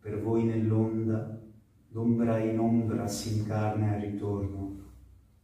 [0.00, 1.40] per voi nell'onda,
[1.90, 4.76] l'ombra in ombra si incarna al ritorno.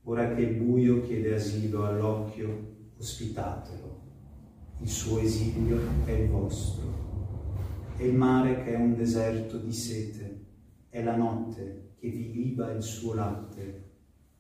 [0.02, 4.00] Ora che il buio chiede asilo all'occhio, ospitatelo.
[4.80, 6.92] Il suo esilio è il vostro.
[7.96, 10.46] È il mare che è un deserto di sete,
[10.88, 13.90] è la notte che vi liba il suo latte.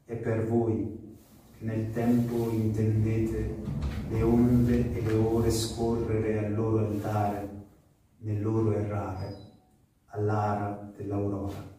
[0.04, 0.98] È per voi
[1.58, 3.54] nel tempo intendete
[4.08, 7.48] le onde e le ore scorrere al loro altare,
[8.18, 9.36] nel loro errare,
[10.06, 11.71] all'ara dell'aurora.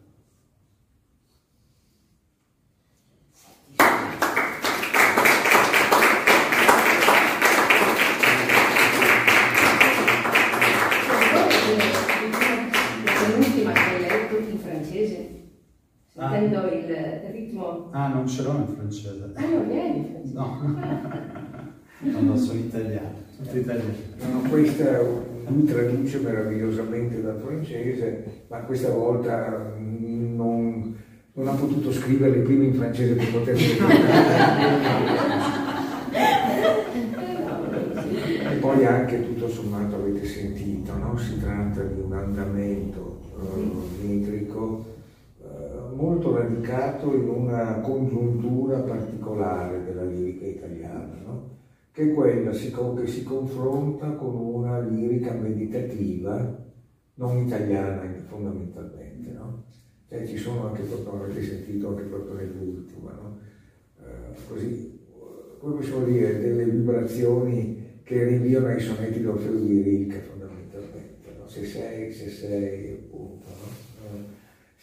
[16.14, 16.72] Sentendo ah.
[16.72, 17.88] il ritmo.
[17.92, 19.32] Ah, non ce l'ho in francese.
[19.34, 20.34] Ah, non è in francese?
[20.34, 22.20] No.
[22.20, 23.92] no, sono italiano, tutto italiano.
[24.18, 25.00] No, questa
[25.46, 30.96] lui traduce meravigliosamente dal francese, ma questa volta non,
[31.32, 33.56] non ha potuto scriverle prima in francese per poter
[38.52, 41.18] E poi anche tutto sommato avete sentito, no?
[41.18, 44.93] si tratta di un andamento uh, metrico uh,
[45.94, 51.50] molto radicato in una congiuntura particolare della lirica italiana, no?
[51.92, 56.62] che è quella che si confronta con una lirica meditativa
[57.14, 59.30] non italiana fondamentalmente.
[59.30, 59.64] No?
[60.08, 63.38] Cioè, ci sono anche proprio, avete sentito anche proprio nell'ultima, no?
[64.00, 65.00] uh, così,
[65.58, 71.12] come possiamo dire, delle vibrazioni che rinviano ai sonetti d'Orfeo di Rilke fondamentalmente,
[71.46, 73.08] se sei, se sei?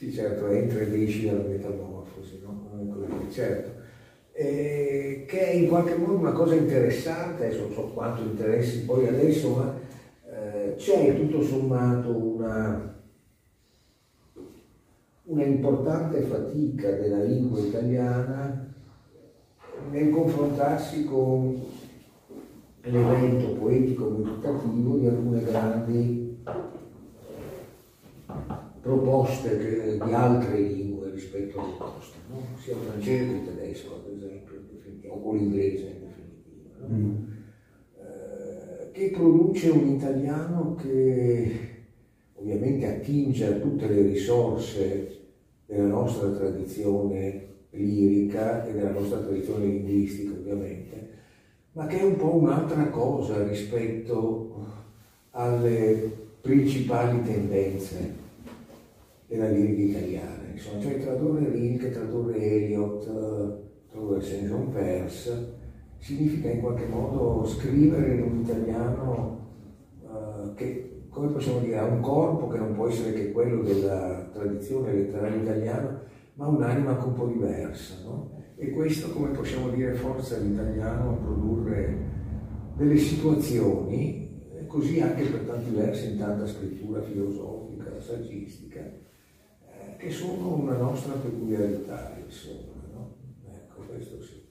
[0.01, 3.27] Sì, certo, entra e esci dalla metamorfosi, no?
[3.29, 3.81] Certo.
[4.31, 9.07] E, che è in qualche modo una cosa interessante, adesso non so quanto interessi poi
[9.07, 9.77] adesso, ma
[10.27, 12.99] eh, c'è tutto sommato una,
[15.25, 18.73] una importante fatica della lingua italiana
[19.91, 21.63] nel confrontarsi con
[22.81, 26.39] l'evento poetico meditativo di alcune grandi
[28.81, 32.41] proposte che, di altre lingue rispetto alle nostre, no?
[32.57, 34.59] sia il francese che il tedesco ad esempio,
[35.13, 36.95] o l'inglese in definitiva, no?
[36.95, 37.15] mm.
[37.99, 41.69] eh, che produce un italiano che
[42.35, 45.19] ovviamente attinge a tutte le risorse
[45.67, 51.09] della nostra tradizione lirica e della nostra tradizione linguistica ovviamente,
[51.73, 54.65] ma che è un po' un'altra cosa rispetto
[55.31, 56.11] alle
[56.41, 58.29] principali tendenze
[59.31, 60.43] della lirica italiana.
[60.51, 63.05] Insomma, cioè tradurre Rilke, tradurre Eliot,
[63.89, 65.53] tradurre Saint John Perse,
[65.97, 69.39] significa in qualche modo scrivere in un italiano
[70.01, 74.29] uh, che, come possiamo dire, ha un corpo che non può essere che quello della
[74.33, 76.03] tradizione letteraria italiana,
[76.33, 77.95] ma un'anima un po' diversa.
[78.03, 78.31] No?
[78.57, 81.97] E questo, come possiamo dire, forza l'italiano a produrre
[82.75, 84.29] delle situazioni,
[84.67, 89.09] così anche per tanti versi in tanta scrittura filosofica, saggistica,
[90.01, 92.73] eh, che sono una nostra peculiarità, insomma.
[92.91, 93.15] No?
[93.45, 94.43] Ecco, questo sì.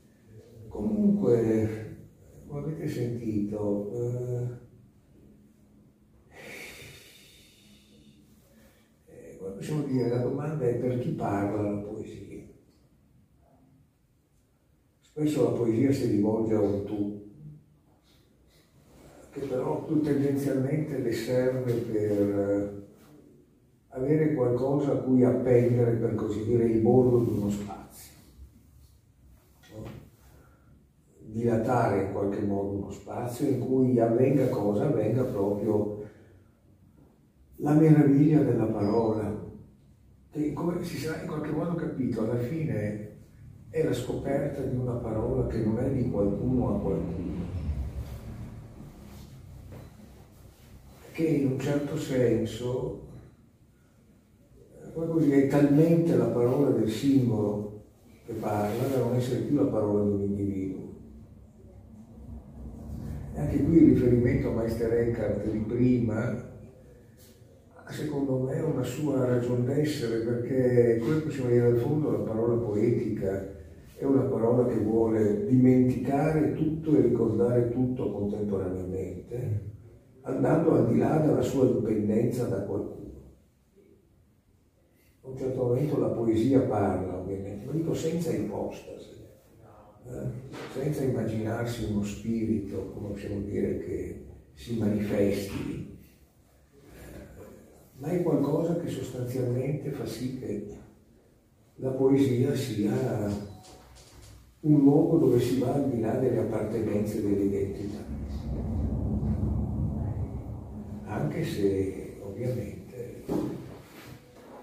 [0.69, 1.97] Comunque,
[2.47, 3.91] come avete sentito.
[3.93, 4.59] Eh,
[9.07, 12.19] eh, possiamo dire, la domanda è per chi parla la poesia.
[15.01, 17.31] Spesso la poesia si rivolge a un tu,
[19.33, 22.89] che però tu tendenzialmente le serve per
[23.91, 28.13] avere qualcosa a cui appendere, per così dire, il bordo di uno spazio.
[29.75, 29.85] No?
[31.19, 34.87] Dilatare in qualche modo uno spazio in cui avvenga cosa?
[34.87, 36.05] Avvenga proprio
[37.57, 39.49] la meraviglia della parola,
[40.31, 43.09] che come si sarà in qualche modo capito, alla fine
[43.71, 47.45] è la scoperta di una parola che non è di qualcuno a qualcuno,
[51.13, 53.09] che in un certo senso
[54.93, 57.83] poi così è talmente la parola del simbolo
[58.27, 60.89] che parla da non essere più la parola di un individuo.
[63.35, 66.49] E anche qui il riferimento a Meister Eckhart di prima,
[67.89, 72.19] secondo me è una sua ragione d'essere, perché quello che ci viene dal fondo la
[72.19, 73.59] parola poetica
[73.97, 79.61] è una parola che vuole dimenticare tutto e ricordare tutto contemporaneamente,
[80.23, 83.10] andando al di là della sua dipendenza da qualcuno
[85.23, 89.17] a un certo momento la poesia parla, ovviamente, lo dico senza ipostasi,
[90.07, 90.31] eh?
[90.73, 95.99] senza immaginarsi uno spirito, come possiamo dire, che si manifesti,
[96.73, 96.99] eh,
[97.99, 100.79] ma è qualcosa che sostanzialmente fa sì che
[101.77, 102.89] la poesia sia
[104.61, 107.99] un luogo dove si va al di là delle appartenenze e delle identità.
[111.05, 112.80] Anche se ovviamente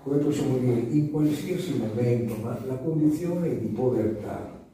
[0.08, 4.66] come possiamo dire, in qualsiasi momento, ma la condizione di povertà,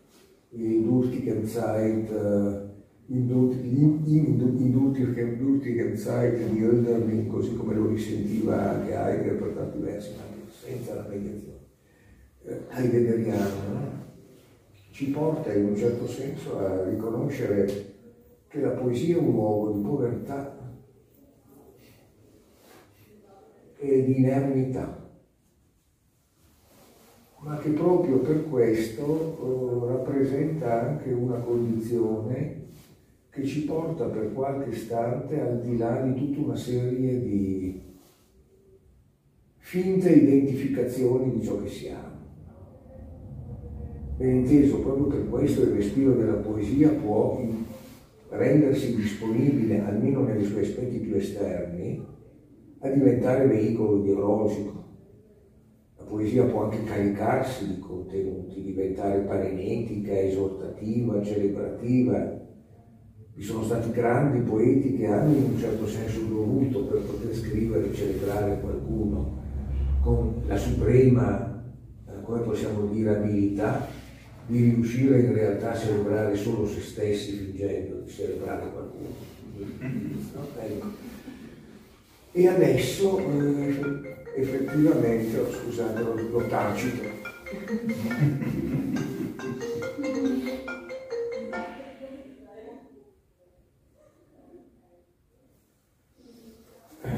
[0.49, 2.07] il Durtigenzeit
[6.51, 10.21] di Hölderlin, così come lo risentiva anche Heidegger per tanti versi, ma
[10.51, 11.57] senza la mediazione
[12.45, 14.01] eh, heideggeriana,
[14.91, 17.91] ci porta in un certo senso a riconoscere
[18.47, 20.55] che la poesia è un luogo di povertà
[23.79, 25.02] e di inermità
[27.43, 32.61] ma che proprio per questo eh, rappresenta anche una condizione
[33.29, 37.81] che ci porta per qualche istante al di là di tutta una serie di
[39.57, 42.11] finte identificazioni di ciò che siamo.
[44.17, 47.41] Ben inteso, proprio per questo il respiro della poesia può
[48.29, 52.05] rendersi disponibile, almeno nei suoi aspetti più esterni,
[52.79, 54.82] a diventare veicolo ideologico
[56.03, 62.41] la poesia può anche caricarsi di contenuti, diventare parenetica, esortativa, celebrativa.
[63.35, 67.89] Vi sono stati grandi poeti che hanno in un certo senso dovuto per poter scrivere
[67.89, 69.41] e celebrare qualcuno
[70.01, 71.63] con la suprema,
[72.07, 73.87] eh, come possiamo dire, abilità
[74.45, 79.07] di riuscire in realtà a celebrare solo se stessi fingendo di celebrare qualcuno.
[79.57, 80.47] No?
[80.59, 80.87] Ecco.
[82.33, 87.03] E adesso eh, effettivamente, scusate, lo tacito.
[97.01, 97.09] Eh,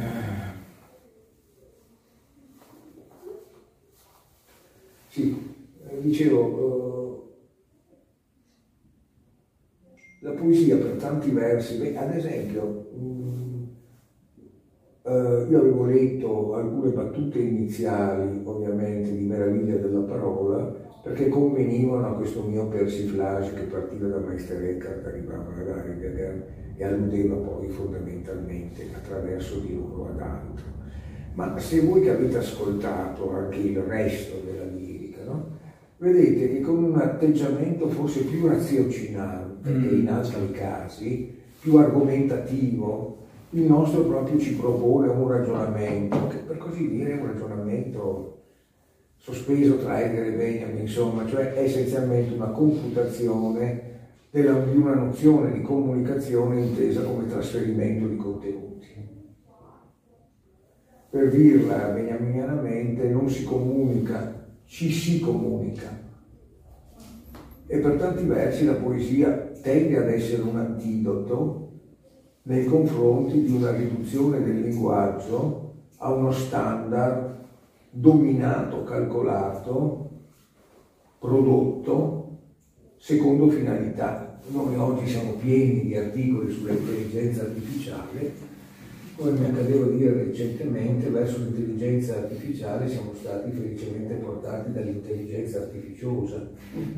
[5.07, 5.55] sì,
[6.01, 6.63] dicevo, eh,
[10.19, 12.89] la poesia per tanti versi, ad esempio,
[15.15, 22.15] Uh, io avevo letto alcune battute iniziali, ovviamente, di meraviglia della parola, perché convenivano a
[22.15, 28.89] questo mio persiflage che partiva da Meister Eckhart, arrivava da Heidegger e alludeva poi fondamentalmente
[28.93, 30.65] attraverso di loro ad altro.
[31.35, 35.45] Ma se voi che avete ascoltato anche il resto della lirica, no?
[35.97, 39.81] vedete che con un atteggiamento forse più raziocinante mm.
[39.81, 43.23] che in altri casi, più argomentativo,
[43.55, 48.41] il nostro proprio ci propone un ragionamento, che per così dire è un ragionamento
[49.15, 53.93] sospeso tra Heidegger e Benjamin, insomma, cioè è essenzialmente una computazione
[54.29, 58.73] della, di una nozione di comunicazione intesa come trasferimento di contenuti.
[61.09, 66.03] Per dirla beniaminianamente, non si comunica, ci si comunica.
[67.67, 69.31] E per tanti versi la poesia
[69.61, 71.64] tende ad essere un antidoto
[72.47, 77.33] nei confronti di una riduzione del linguaggio a uno standard
[77.89, 80.09] dominato, calcolato,
[81.17, 82.37] prodotto,
[82.97, 84.39] secondo finalità.
[84.49, 88.53] Noi oggi siamo pieni di articoli sull'intelligenza artificiale,
[89.15, 96.47] come mi accadeva dire recentemente, verso l'intelligenza artificiale siamo stati felicemente portati dall'intelligenza artificiosa,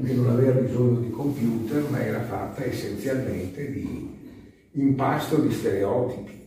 [0.03, 4.16] che non aveva bisogno di computer, ma era fatta essenzialmente di
[4.77, 6.45] impasto di stereotipi,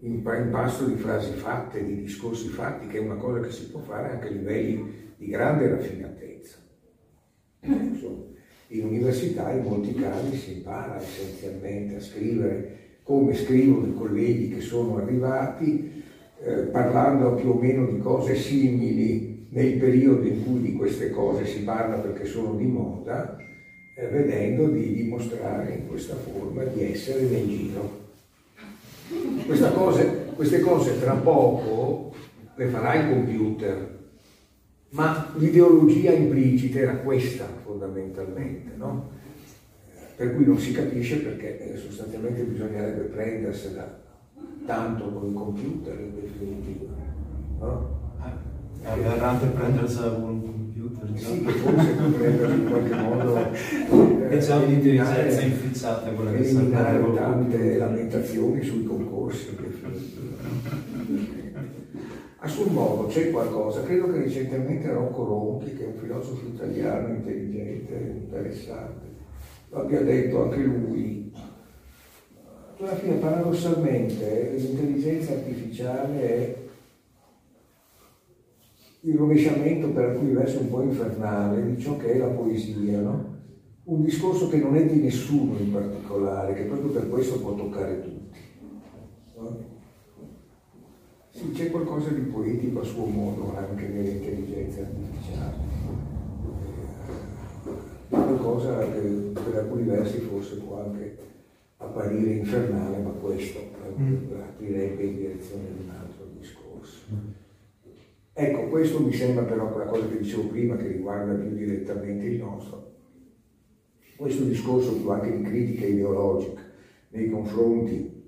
[0.00, 4.10] impasto di frasi fatte, di discorsi fatti, che è una cosa che si può fare
[4.10, 6.58] anche a livelli di grande raffinatezza.
[8.68, 14.60] In università in molti casi si impara essenzialmente a scrivere come scrivono i colleghi che
[14.60, 16.02] sono arrivati,
[16.40, 21.46] eh, parlando più o meno di cose simili nel periodo in cui di queste cose
[21.46, 23.36] si parla perché sono di moda,
[24.04, 28.04] vedendo di dimostrare in questa forma di essere nel giro.
[29.74, 32.14] Cose, queste cose tra poco
[32.56, 33.98] le farà il computer,
[34.90, 39.10] ma l'ideologia implicita era questa fondamentalmente, no?
[40.16, 44.02] per cui non si capisce perché eh, sostanzialmente bisognerebbe prendersela
[44.66, 46.92] tanto con il computer in definitiva.
[47.60, 47.94] No?
[48.82, 50.55] Aberrante prendersela con
[51.00, 57.76] che forse potrebbe in qualche modo eh, è già un'intelligenza inficiata quella che eliminare tante
[57.76, 59.56] lamentazioni sui concorsi.
[62.38, 67.08] A suo modo c'è qualcosa, credo che recentemente Rocco Ronchi, che è un filosofo italiano
[67.08, 69.06] intelligente, interessante,
[69.70, 71.32] lo abbia detto anche lui.
[72.78, 76.65] Alla fine, paradossalmente, l'intelligenza artificiale è
[79.06, 83.34] il rovesciamento per alcuni versi un po' infernale di ciò che è la poesia, no?
[83.84, 88.02] Un discorso che non è di nessuno in particolare, che proprio per questo può toccare
[88.02, 88.38] tutti.
[89.36, 89.58] No?
[91.30, 95.54] Sì, c'è qualcosa di poetico a suo modo anche nell'intelligenza artificiale.
[98.08, 98.98] Qualcosa che
[99.34, 101.16] per alcuni versi forse può anche
[101.76, 103.60] apparire infernale, ma questo
[104.00, 104.32] mm.
[104.48, 107.44] aprirebbe in direzione di un altro discorso.
[108.38, 112.38] Ecco, questo mi sembra però quella cosa che dicevo prima, che riguarda più direttamente il
[112.38, 112.92] nostro.
[114.14, 116.60] Questo discorso più anche di critica ideologica
[117.12, 118.24] nei confronti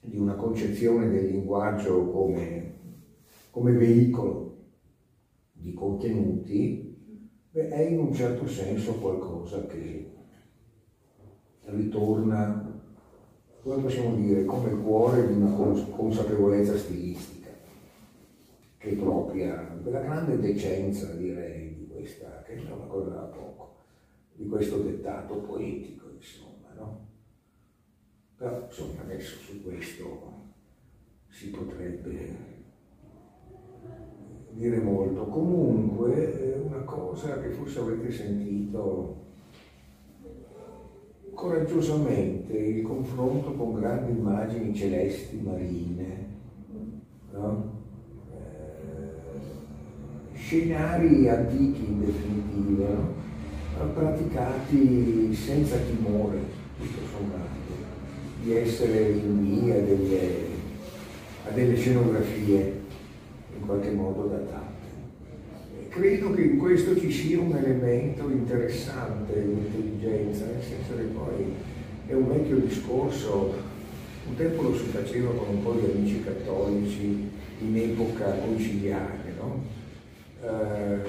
[0.00, 2.74] di una concezione del linguaggio come,
[3.48, 4.56] come veicolo
[5.50, 6.94] di contenuti,
[7.52, 10.12] beh, è in un certo senso qualcosa che
[11.62, 12.82] ritorna,
[13.62, 17.35] come possiamo dire, come cuore di una consapevolezza stilistica,
[18.90, 23.76] è propria della grande decenza, direi, di questa, che è una cosa da poco,
[24.34, 27.06] di questo dettato poetico, insomma, no?
[28.36, 30.44] Però insomma adesso su questo
[31.28, 32.54] si potrebbe
[34.50, 35.26] dire molto.
[35.26, 39.24] Comunque è una cosa che forse avrete sentito
[41.32, 46.26] coraggiosamente il confronto con grandi immagini celesti marine,
[47.32, 47.75] no?
[50.46, 53.88] Scenari antichi in definitiva, no?
[53.94, 56.38] praticati senza timore,
[56.78, 57.64] tutto sommato
[58.42, 60.30] di essere rinvii a delle,
[61.48, 62.80] a delle scenografie
[63.58, 64.74] in qualche modo datate.
[65.88, 71.44] Credo che in questo ci sia un elemento interessante di intelligenza, nel senso che poi
[72.06, 73.52] è un vecchio discorso,
[74.28, 77.30] un tempo lo si faceva con un po' di amici cattolici
[77.62, 79.75] in epoca conciliare, no?
[80.42, 81.00] Eh,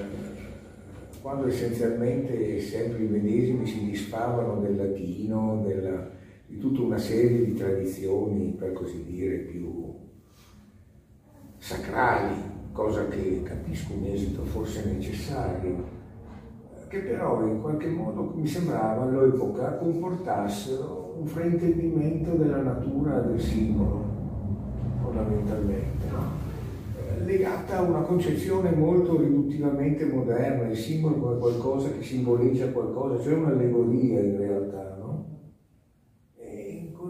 [1.20, 6.08] quando essenzialmente sempre i medesimi si disfavano del latino, della,
[6.46, 9.94] di tutta una serie di tradizioni, per così dire, più
[11.58, 12.34] sacrali,
[12.72, 15.96] cosa che capisco un esito forse necessario,
[16.88, 24.04] che però in qualche modo mi sembrava all'epoca comportassero un fraintendimento della natura del simbolo,
[25.02, 25.97] fondamentalmente?
[27.28, 33.34] Legata a una concezione molto riduttivamente moderna, il simbolo come qualcosa che simboleggia qualcosa, cioè
[33.34, 34.88] un'allegoria in realtà,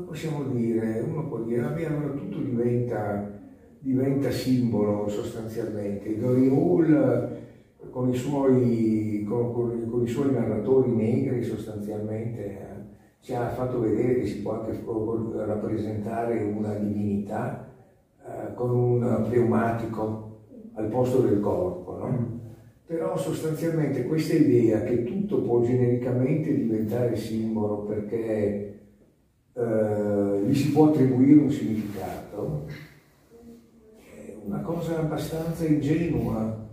[0.08, 3.30] possiamo dire, uno può dire, vabbè, allora tutto diventa,
[3.78, 6.18] diventa simbolo sostanzialmente.
[6.18, 7.36] Dory Hall
[7.90, 12.66] con i suoi, con, con, con i suoi narratori negri sostanzialmente eh,
[13.20, 14.82] ci ha fatto vedere che si può anche
[15.44, 17.67] rappresentare una divinità
[18.28, 20.40] eh, con un pneumatico
[20.74, 21.96] al posto del corpo.
[21.96, 22.08] No?
[22.08, 22.36] Mm.
[22.86, 28.80] Però sostanzialmente questa idea che tutto può genericamente diventare simbolo perché
[29.52, 32.64] eh, gli si può attribuire un significato,
[33.96, 36.66] è una cosa abbastanza ingenua.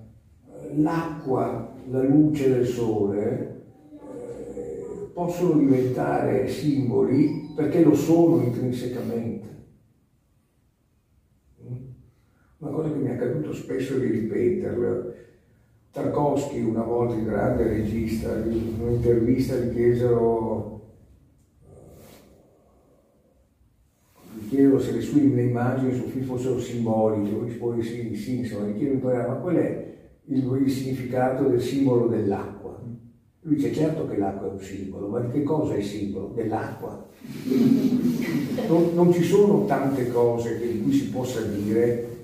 [0.76, 9.55] L'acqua la luce del sole eh, possono diventare simboli perché lo sono intrinsecamente.
[12.58, 15.14] Una cosa che mi è accaduto spesso di ripeterlo.
[15.92, 20.76] Tarkovsky, una volta il grande regista, in un'intervista gli chiesero
[24.56, 28.68] chiedo se le sue le immagini sul film fossero simboliche, lui risponde sì, sì, insomma,
[28.68, 29.94] gli chiedo ma qual è
[30.26, 32.82] il, il, significato del simbolo dell'acqua?
[33.42, 36.32] Lui dice certo che l'acqua è un simbolo, ma di che cosa è il simbolo?
[36.34, 37.08] Dell'acqua.
[38.68, 42.15] Non, non ci sono tante cose di cui si possa dire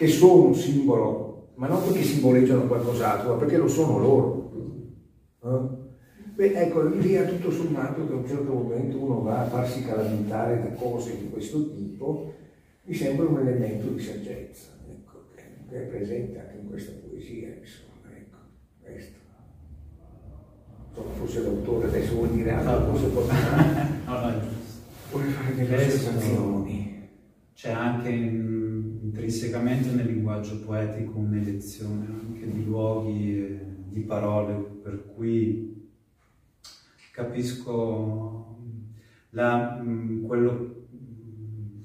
[0.00, 4.50] che sono un simbolo, ma non perché simboleggiano qualcos'altro, ma perché lo sono loro.
[5.44, 5.78] Eh?
[6.36, 10.62] Beh, ecco, l'idea tutto sommato che a un certo momento uno va a farsi calamitare
[10.62, 12.32] da cose di questo tipo,
[12.84, 15.24] mi sembra un elemento di saggezza, ecco,
[15.68, 18.36] che è presente anche in questa poesia, insomma, ecco,
[18.82, 19.18] questo.
[20.88, 23.20] Insomma, forse l'autore adesso vuol dire altro, forse può
[25.10, 27.08] Vuole fare delle osservazioni.
[27.52, 28.08] C'è anche
[29.10, 33.58] intrinsecamente nel linguaggio poetico un'elezione anche di luoghi,
[33.88, 35.90] di parole, per cui
[37.12, 38.56] capisco
[39.30, 40.86] la, mm, quello,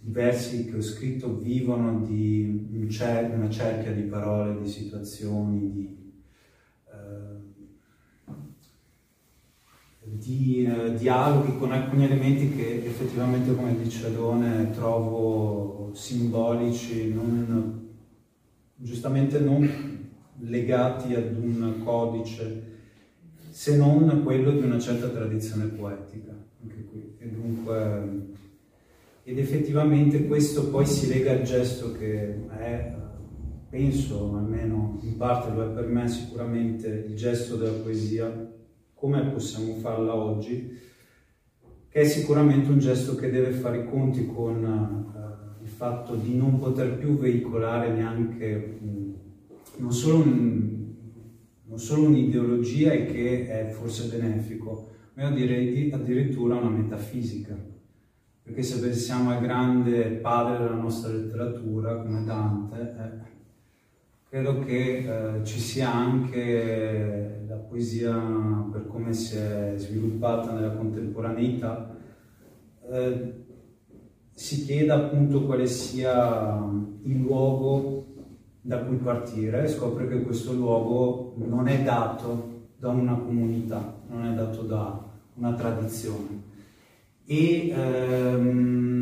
[0.03, 5.71] i versi che ho scritto vivono di un cer una cerchia di parole, di situazioni,
[5.71, 6.13] di,
[6.91, 8.33] uh,
[10.05, 17.89] di uh, dialoghi con alcuni elementi che effettivamente, come dice Adone, trovo simbolici, non,
[18.75, 19.69] giustamente non
[20.39, 22.73] legati ad un codice
[23.55, 27.15] se non quello di una certa tradizione poetica, anche qui.
[27.17, 28.33] E dunque,
[29.23, 32.93] ed effettivamente questo poi si lega al gesto che è,
[33.69, 38.27] penso, almeno in parte lo è per me sicuramente, il gesto della poesia,
[39.05, 40.79] come possiamo farla oggi,
[41.89, 46.35] che è sicuramente un gesto che deve fare i conti con uh, il fatto di
[46.35, 49.13] non poter più veicolare neanche um,
[49.77, 50.93] non solo un,
[51.65, 57.55] non solo un'ideologia e che è forse benefico, ma io direi addirittura una metafisica.
[58.41, 63.33] Perché se pensiamo al grande padre della nostra letteratura, come Dante, eh,
[64.29, 67.44] credo che eh, ci sia anche
[67.75, 68.15] poesia
[68.71, 71.93] per come si è sviluppata nella contemporaneità,
[72.89, 73.33] eh,
[74.31, 76.63] si chieda appunto quale sia
[77.03, 78.05] il luogo
[78.61, 84.33] da cui partire, scopre che questo luogo non è dato da una comunità, non è
[84.33, 86.43] dato da una tradizione.
[87.25, 88.93] E ehm,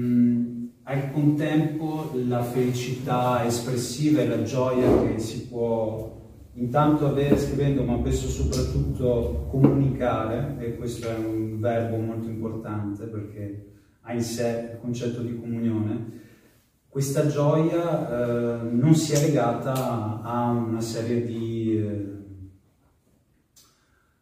[0.84, 6.22] al contempo la felicità espressiva e la gioia che si può
[6.56, 13.72] intanto avere scrivendo, ma penso soprattutto comunicare, e questo è un verbo molto importante perché
[14.01, 16.22] ha in sé il concetto di comunione,
[16.93, 21.76] questa gioia eh, non sia legata a una serie di,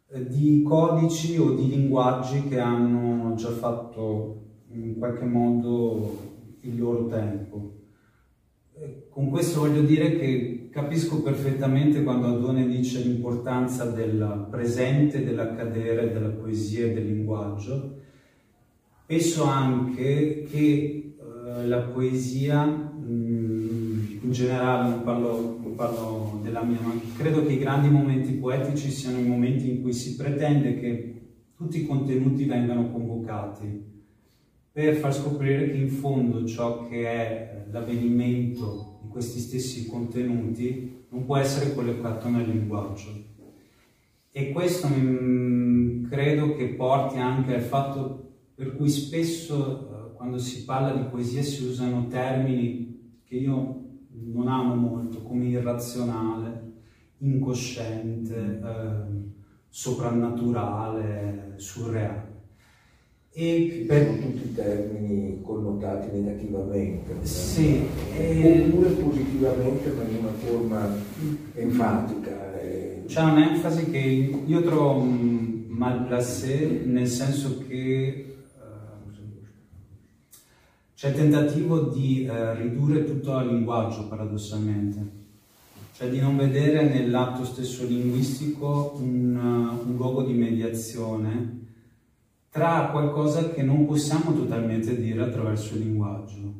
[0.07, 6.17] eh, di, codici o di linguaggi che hanno già fatto in qualche modo
[6.61, 7.73] il loro tempo.
[8.75, 16.11] Eh, con questo voglio dire che capisco perfettamente quando Adone dice l'importanza del presente, dell'accadere,
[16.13, 17.99] della poesia e del linguaggio.
[19.05, 26.79] Penso anche che eh, la poesia, mm, in generale non parlo, non parlo, della mia,
[26.81, 31.21] ma credo che i grandi momenti poetici siano i momenti in cui si pretende che
[31.57, 33.89] tutti i contenuti vengano convocati
[34.71, 41.37] per far scoprire che in fondo ciò che è l'avvenimento questi stessi contenuti non può
[41.37, 43.29] essere collocato nel linguaggio.
[44.31, 50.93] E questo mh, credo che porti anche al fatto per cui spesso quando si parla
[50.93, 56.73] di poesia si usano termini che io non amo molto, come irrazionale,
[57.17, 59.29] incosciente, eh,
[59.67, 62.30] soprannaturale, surreale.
[63.33, 64.05] E per...
[64.05, 67.25] Sono tutti termini connotati negativamente.
[67.25, 67.81] Sì.
[68.17, 68.65] E...
[68.67, 70.95] Oppure positivamente, ma in una forma
[71.53, 72.59] enfatica.
[72.59, 73.03] E...
[73.07, 74.99] C'è un'enfasi che io trovo
[75.67, 78.25] malplacé, nel senso che
[81.01, 85.03] c'è il tentativo di eh, ridurre tutto al linguaggio, paradossalmente,
[85.95, 91.60] cioè di non vedere nell'atto stesso linguistico un, uh, un luogo di mediazione
[92.51, 96.53] tra qualcosa che non possiamo totalmente dire attraverso il linguaggio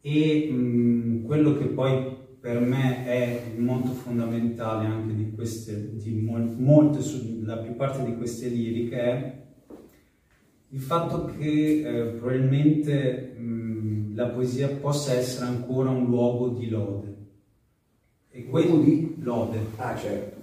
[0.00, 6.12] e mh, quello che poi per me è il monto fondamentale anche di queste, di
[6.12, 7.00] molte,
[7.42, 9.38] la più parte di queste liriche è
[10.68, 17.16] il fatto che eh, probabilmente mh, la poesia possa essere ancora un luogo di lode.
[18.30, 19.58] E quello di lode.
[19.76, 20.38] Ah, certo.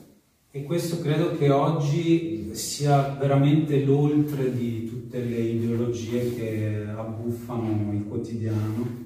[0.51, 8.05] E questo credo che oggi sia veramente l'oltre di tutte le ideologie che abbuffano il
[8.05, 9.05] quotidiano.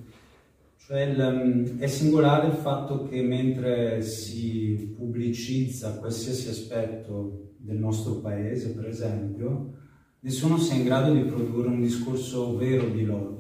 [0.78, 8.74] Cioè il, è singolare il fatto che mentre si pubblicizza qualsiasi aspetto del nostro paese,
[8.74, 9.74] per esempio,
[10.22, 13.40] nessuno sia in grado di produrre un discorso vero di lode.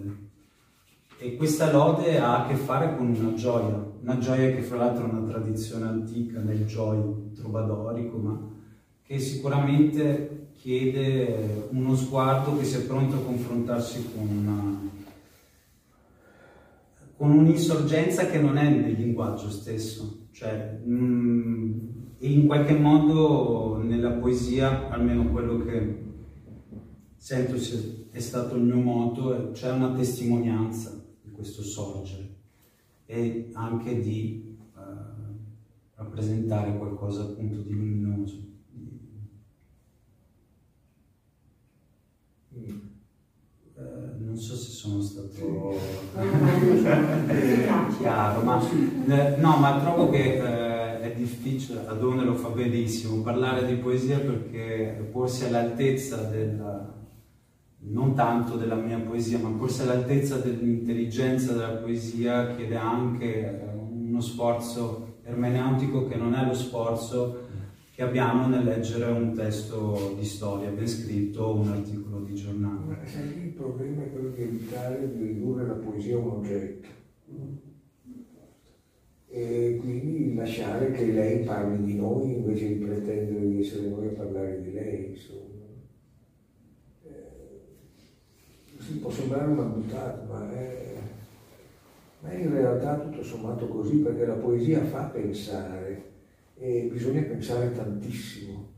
[1.17, 5.05] E questa lode ha a che fare con una gioia, una gioia che fra l'altro
[5.05, 8.49] è una tradizione antica nel gioio trovadorico, ma
[9.11, 14.89] che sicuramente chiede uno sguardo che sia pronto a confrontarsi con,
[17.17, 21.79] con un'insorgenza che non è nel linguaggio stesso, cioè, mh, mm,
[22.19, 26.03] in qualche modo nella poesia, almeno quello che
[27.17, 32.29] sento se è stato il mio moto, c'è una testimonianza di questo sorgere
[33.07, 34.81] e anche di eh,
[35.95, 38.35] rappresentare qualcosa appunto di luminoso.
[38.37, 38.49] Eh,
[44.31, 45.77] non so se sono stato
[47.97, 53.65] chiaro, ma eh, no, ma trovo che eh, è difficile, Adone lo fa benissimo, parlare
[53.65, 56.93] di poesia perché porsi all'altezza della,
[57.79, 64.21] non tanto della mia poesia, ma forse all'altezza dell'intelligenza della poesia chiede anche eh, uno
[64.21, 67.40] sforzo ermeneutico che non è lo sforzo
[68.01, 72.83] che abbiamo nel leggere un testo di storia ben scritto o un articolo di giornale.
[72.87, 72.97] Ma
[73.43, 76.87] il problema è quello di evitare di ridurre la poesia a un oggetto
[79.27, 84.11] e quindi lasciare che lei parli di noi invece di pretendere di essere noi a
[84.11, 85.65] parlare di lei, insomma.
[88.79, 90.95] sì, può sembrare una buttata, ma è,
[92.21, 96.09] ma è in realtà tutto sommato così perché la poesia fa pensare
[96.61, 98.69] e bisogna pensare tantissimo.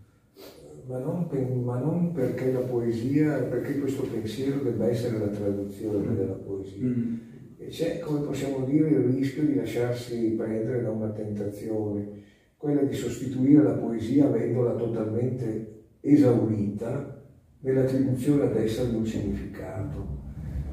[0.88, 1.28] Ma non,
[1.64, 6.16] ma non, perché la poesia, perché questo pensiero debba essere la traduzione mm.
[6.16, 6.86] della poesia.
[6.86, 7.16] Mm.
[7.68, 12.22] C'è, come possiamo dire, il rischio di lasciarsi prendere da una tentazione,
[12.58, 17.22] quella di sostituire la poesia avendola totalmente esaurita
[17.60, 20.22] nell'attribuzione ad essa di un significato,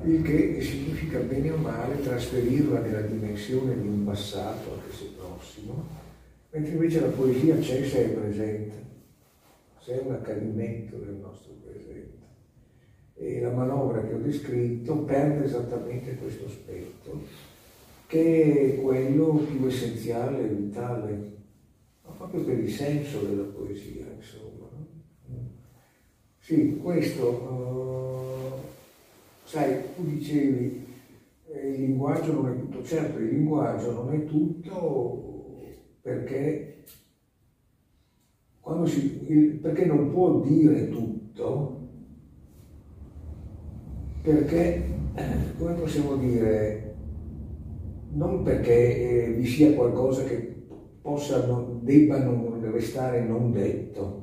[0.05, 6.00] il che significa bene o male trasferirla nella dimensione di un passato, anche se prossimo,
[6.51, 8.75] mentre invece la poesia c'è se è presente,
[9.79, 12.19] se è un accadimento del nostro presente.
[13.15, 17.23] E la manovra che ho descritto perde esattamente questo aspetto,
[18.07, 21.33] che è quello più essenziale vitale,
[22.05, 24.49] ma proprio per il senso della poesia, insomma.
[26.39, 28.69] Sì, questo, uh,
[29.45, 30.85] sai, tu dicevi,
[31.53, 35.30] eh, il linguaggio non è tutto, certo il linguaggio non è tutto
[36.01, 36.85] perché,
[38.85, 41.79] si, il, perché non può dire tutto,
[44.23, 44.85] perché,
[45.15, 45.25] eh,
[45.59, 46.95] come possiamo dire,
[48.13, 50.65] non perché eh, vi sia qualcosa che
[51.01, 54.21] possa, non, debba non restare non detto,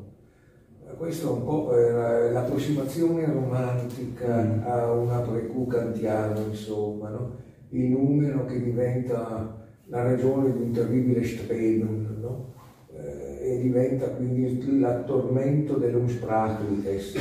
[0.97, 4.63] questa è un po' l'approssimazione romantica mm.
[4.65, 7.35] a una precu kantiano, insomma, no?
[7.69, 12.53] il numero che diventa la ragione di un terribile Streben, no?
[12.91, 17.15] eh, e diventa quindi l'attormento dell'unsprachliches,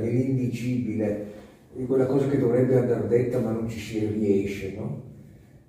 [0.00, 1.38] dell'indicibile,
[1.72, 5.08] di quella cosa che dovrebbe andare detta ma non ci si riesce, no?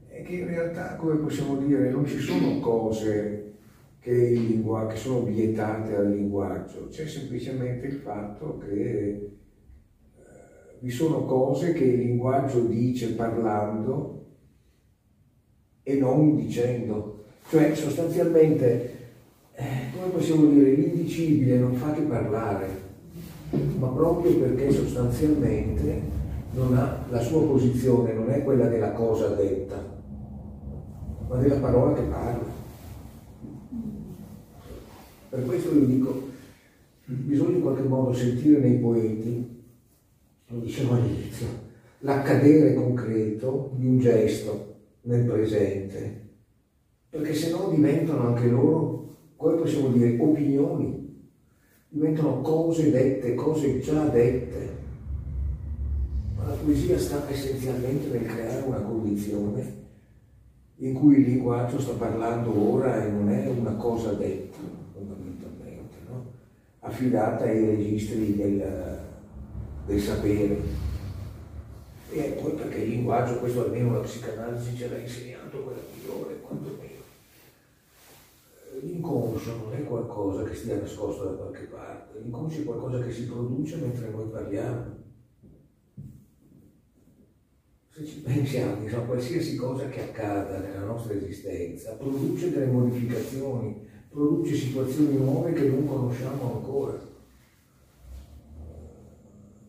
[0.10, 3.54] E che in realtà, come possiamo dire, non ci sono cose
[4.00, 9.32] che, che, sono vietate al linguaggio, c'è semplicemente il fatto che eh,
[10.80, 14.21] vi sono cose che il linguaggio dice parlando
[15.84, 17.24] e non dicendo.
[17.50, 18.98] Cioè sostanzialmente,
[19.56, 22.68] eh, come possiamo dire, l'indicibile non fa che parlare,
[23.78, 26.02] ma proprio perché sostanzialmente
[26.54, 30.00] non ha, la sua posizione non è quella della cosa detta,
[31.28, 32.60] ma della parola che parla.
[35.30, 36.30] Per questo io dico,
[37.06, 39.64] bisogna in qualche modo sentire nei poeti,
[40.48, 41.48] lo dicevo all'inizio,
[42.00, 44.71] l'accadere concreto di un gesto
[45.02, 46.30] nel presente,
[47.10, 51.02] perché se no diventano anche loro, come possiamo dire, opinioni,
[51.90, 54.80] diventano cose dette, cose già dette.
[56.36, 59.80] Ma la poesia sta essenzialmente nel creare una condizione
[60.78, 64.58] in cui il linguaggio sta parlando ora e non è una cosa detta,
[64.94, 66.26] fondamentalmente, no?
[66.80, 69.00] affidata ai registri del,
[69.86, 70.90] del sapere.
[72.12, 77.00] E poi perché il linguaggio, questo almeno la psicanalisi ce l'ha insegnato, quella migliore, quantomeno.
[78.82, 83.26] L'inconscio non è qualcosa che stia nascosto da qualche parte, l'inconscio è qualcosa che si
[83.28, 85.00] produce mentre noi parliamo
[87.94, 94.56] se ci pensiamo, diciamo, qualsiasi cosa che accada nella nostra esistenza produce delle modificazioni, produce
[94.56, 97.11] situazioni nuove che non conosciamo ancora.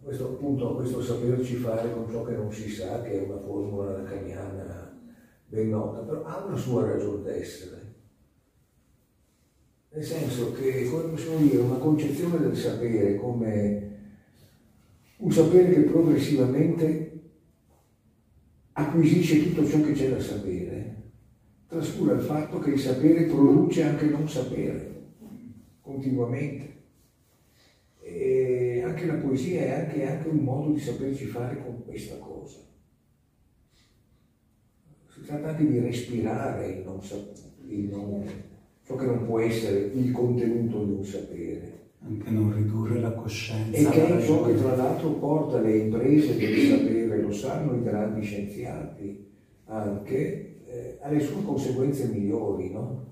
[0.03, 3.98] Questo appunto, questo saperci fare con ciò che non si sa, che è una formula
[3.98, 5.00] lacaniana
[5.46, 7.94] ben nota, però ha una sua ragione d'essere.
[9.90, 13.90] Nel senso che, come possiamo dire, una concezione del sapere come
[15.18, 17.20] un sapere che progressivamente
[18.72, 21.03] acquisisce tutto ciò che c'è da sapere,
[21.68, 25.11] trascura il fatto che il sapere produce anche non sapere,
[25.80, 26.70] continuamente.
[28.00, 28.41] E
[28.93, 32.59] anche la poesia è anche, anche un modo di saperci fare con questa cosa.
[35.09, 38.51] Si tratta anche di respirare il non sapere,
[38.84, 43.78] ciò che non può essere il contenuto di un sapere anche non ridurre la coscienza.
[43.78, 47.82] E che è ciò che tra l'altro porta le imprese del sapere, lo sanno i
[47.82, 49.30] grandi scienziati,
[49.66, 53.11] anche eh, alle sue conseguenze migliori, no?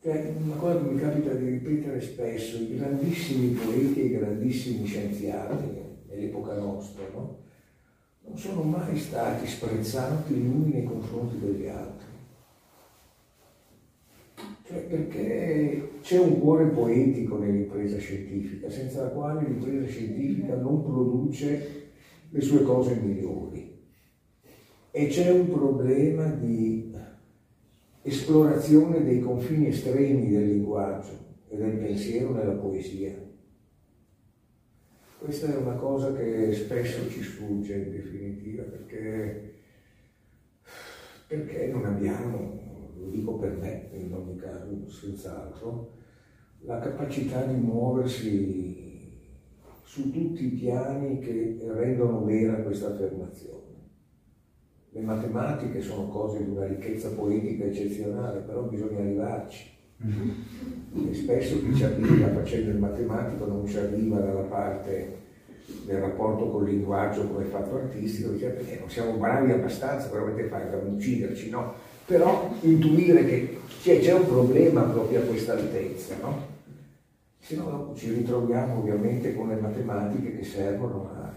[0.00, 4.86] Cioè, una cosa che mi capita di ripetere spesso, i grandissimi poeti e i grandissimi
[4.86, 5.64] scienziati
[6.06, 7.38] nell'epoca nostra, no?
[8.20, 12.06] non sono mai stati sprezzanti gli uni nei confronti degli altri.
[14.66, 21.90] Cioè perché c'è un cuore poetico nell'impresa scientifica, senza la quale l'impresa scientifica non produce
[22.28, 23.76] le sue cose migliori.
[24.92, 26.88] E c'è un problema di
[28.08, 33.14] esplorazione dei confini estremi del linguaggio e del pensiero nella poesia.
[35.18, 39.54] Questa è una cosa che spesso ci sfugge in definitiva, perché,
[41.26, 42.66] perché non abbiamo
[42.98, 45.92] lo dico per me in ogni caso, senz'altro,
[46.60, 48.86] la capacità di muoversi
[49.84, 53.67] su tutti i piani che rendono vera questa affermazione.
[54.90, 59.76] Le matematiche sono cose di una ricchezza poetica eccezionale, però bisogna arrivarci.
[60.04, 61.10] Mm-hmm.
[61.10, 65.16] E spesso chi ci arriva facendo il matematico non ci arriva dalla parte
[65.84, 70.70] del rapporto col linguaggio come fatto artistico, dice perché non siamo bravi abbastanza per fare
[70.70, 71.74] da ucciderci, no?
[72.08, 76.56] però intuire che c'è, c'è un problema proprio a questa altezza, no?
[77.38, 81.30] Se no dopo ci ritroviamo ovviamente con le matematiche che servono a...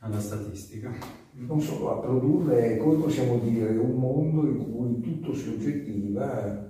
[0.00, 0.90] alla statistica.
[1.32, 6.68] Non solo a produrre, come possiamo dire, un mondo in cui tutto si oggettiva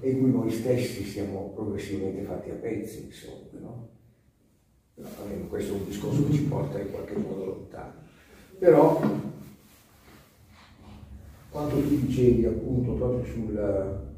[0.00, 3.88] e in cui noi stessi siamo progressivamente fatti a pezzi, insomma, no?
[4.94, 5.08] Però,
[5.48, 7.92] questo è un discorso che ci porta in qualche modo lontano.
[8.58, 9.00] Però
[11.50, 14.08] quanto tu dicevi appunto proprio sul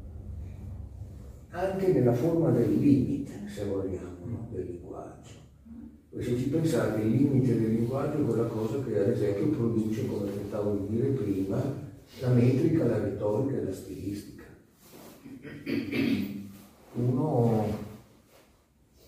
[1.53, 4.47] anche nella forma del limite, se vogliamo, no?
[4.51, 5.42] del linguaggio.
[6.15, 10.31] Se ci pensate, il limite del linguaggio è quella cosa che ad esempio produce, come
[10.31, 11.59] tentavo di dire prima,
[12.19, 14.43] la metrica, la retorica e la stilistica.
[16.93, 17.65] Uno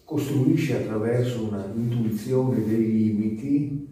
[0.03, 3.87] costruisce attraverso una intuizione dei limiti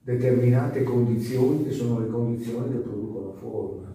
[0.00, 3.92] determinate condizioni che sono le condizioni che producono forma.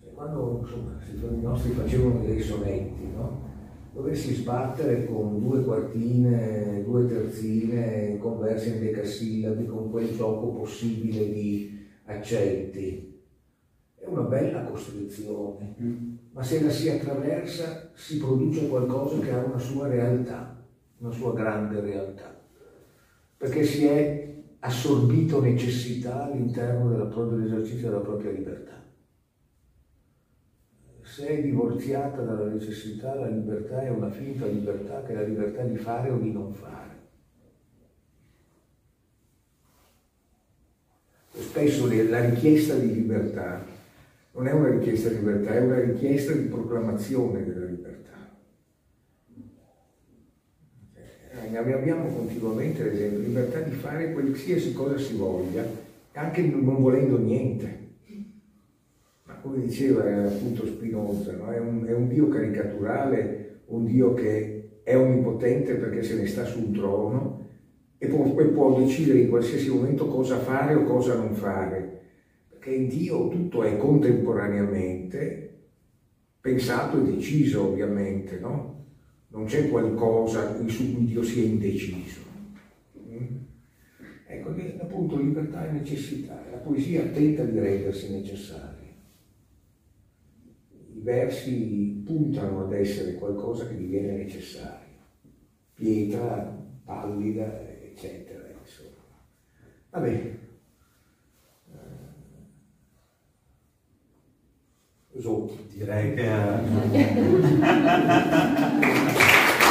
[0.00, 0.98] Cioè, quando insomma,
[1.36, 3.49] i nostri facevano dei sonetti, no?
[3.92, 11.86] Dovessi sbattere con due quartine, due terzine converse in decasillabi con quel gioco possibile di
[12.04, 13.22] accetti.
[13.94, 16.14] È una bella costruzione, mm.
[16.32, 20.64] ma se la si attraversa si produce qualcosa che ha una sua realtà,
[20.98, 22.38] una sua grande realtà
[23.40, 28.79] perché si è assorbito necessità all'interno dell'esercizio della propria libertà.
[31.10, 35.64] Se è divorziata dalla necessità, la libertà è una finta libertà che è la libertà
[35.64, 36.98] di fare o di non fare.
[41.36, 43.64] Spesso la richiesta di libertà
[44.34, 47.98] non è una richiesta di libertà, è una richiesta di proclamazione della libertà.
[51.56, 55.66] abbiamo continuamente, ad esempio, libertà di fare qualsiasi cosa si voglia,
[56.12, 57.79] anche non volendo niente.
[59.42, 61.50] Come diceva appunto Spinoza, no?
[61.50, 66.44] è, un, è un Dio caricaturale, un Dio che è onnipotente perché se ne sta
[66.44, 67.48] sul trono
[67.96, 72.00] e può, può decidere in qualsiasi momento cosa fare o cosa non fare.
[72.58, 75.50] che in Dio tutto è contemporaneamente
[76.40, 78.84] pensato e deciso ovviamente, no?
[79.28, 82.20] Non c'è qualcosa su cui Dio sia indeciso.
[83.08, 83.36] Mm?
[84.26, 88.79] Ecco appunto libertà e necessità, la poesia tenta di rendersi necessaria.
[91.02, 94.98] Versi puntano ad essere qualcosa che diviene necessario,
[95.74, 98.46] pietra, pallida, eccetera.
[98.60, 98.90] Insomma.
[99.90, 100.48] Va bene.
[105.18, 106.28] So, direi che...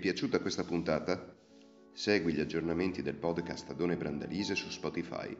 [0.00, 1.36] è piaciuta questa puntata?
[1.92, 5.36] Segui gli aggiornamenti del podcast Adone Brandalise su Spotify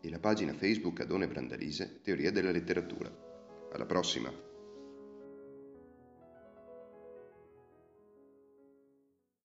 [0.00, 3.08] e la pagina Facebook Adone Brandalise Teoria della letteratura.
[3.72, 4.51] Alla prossima!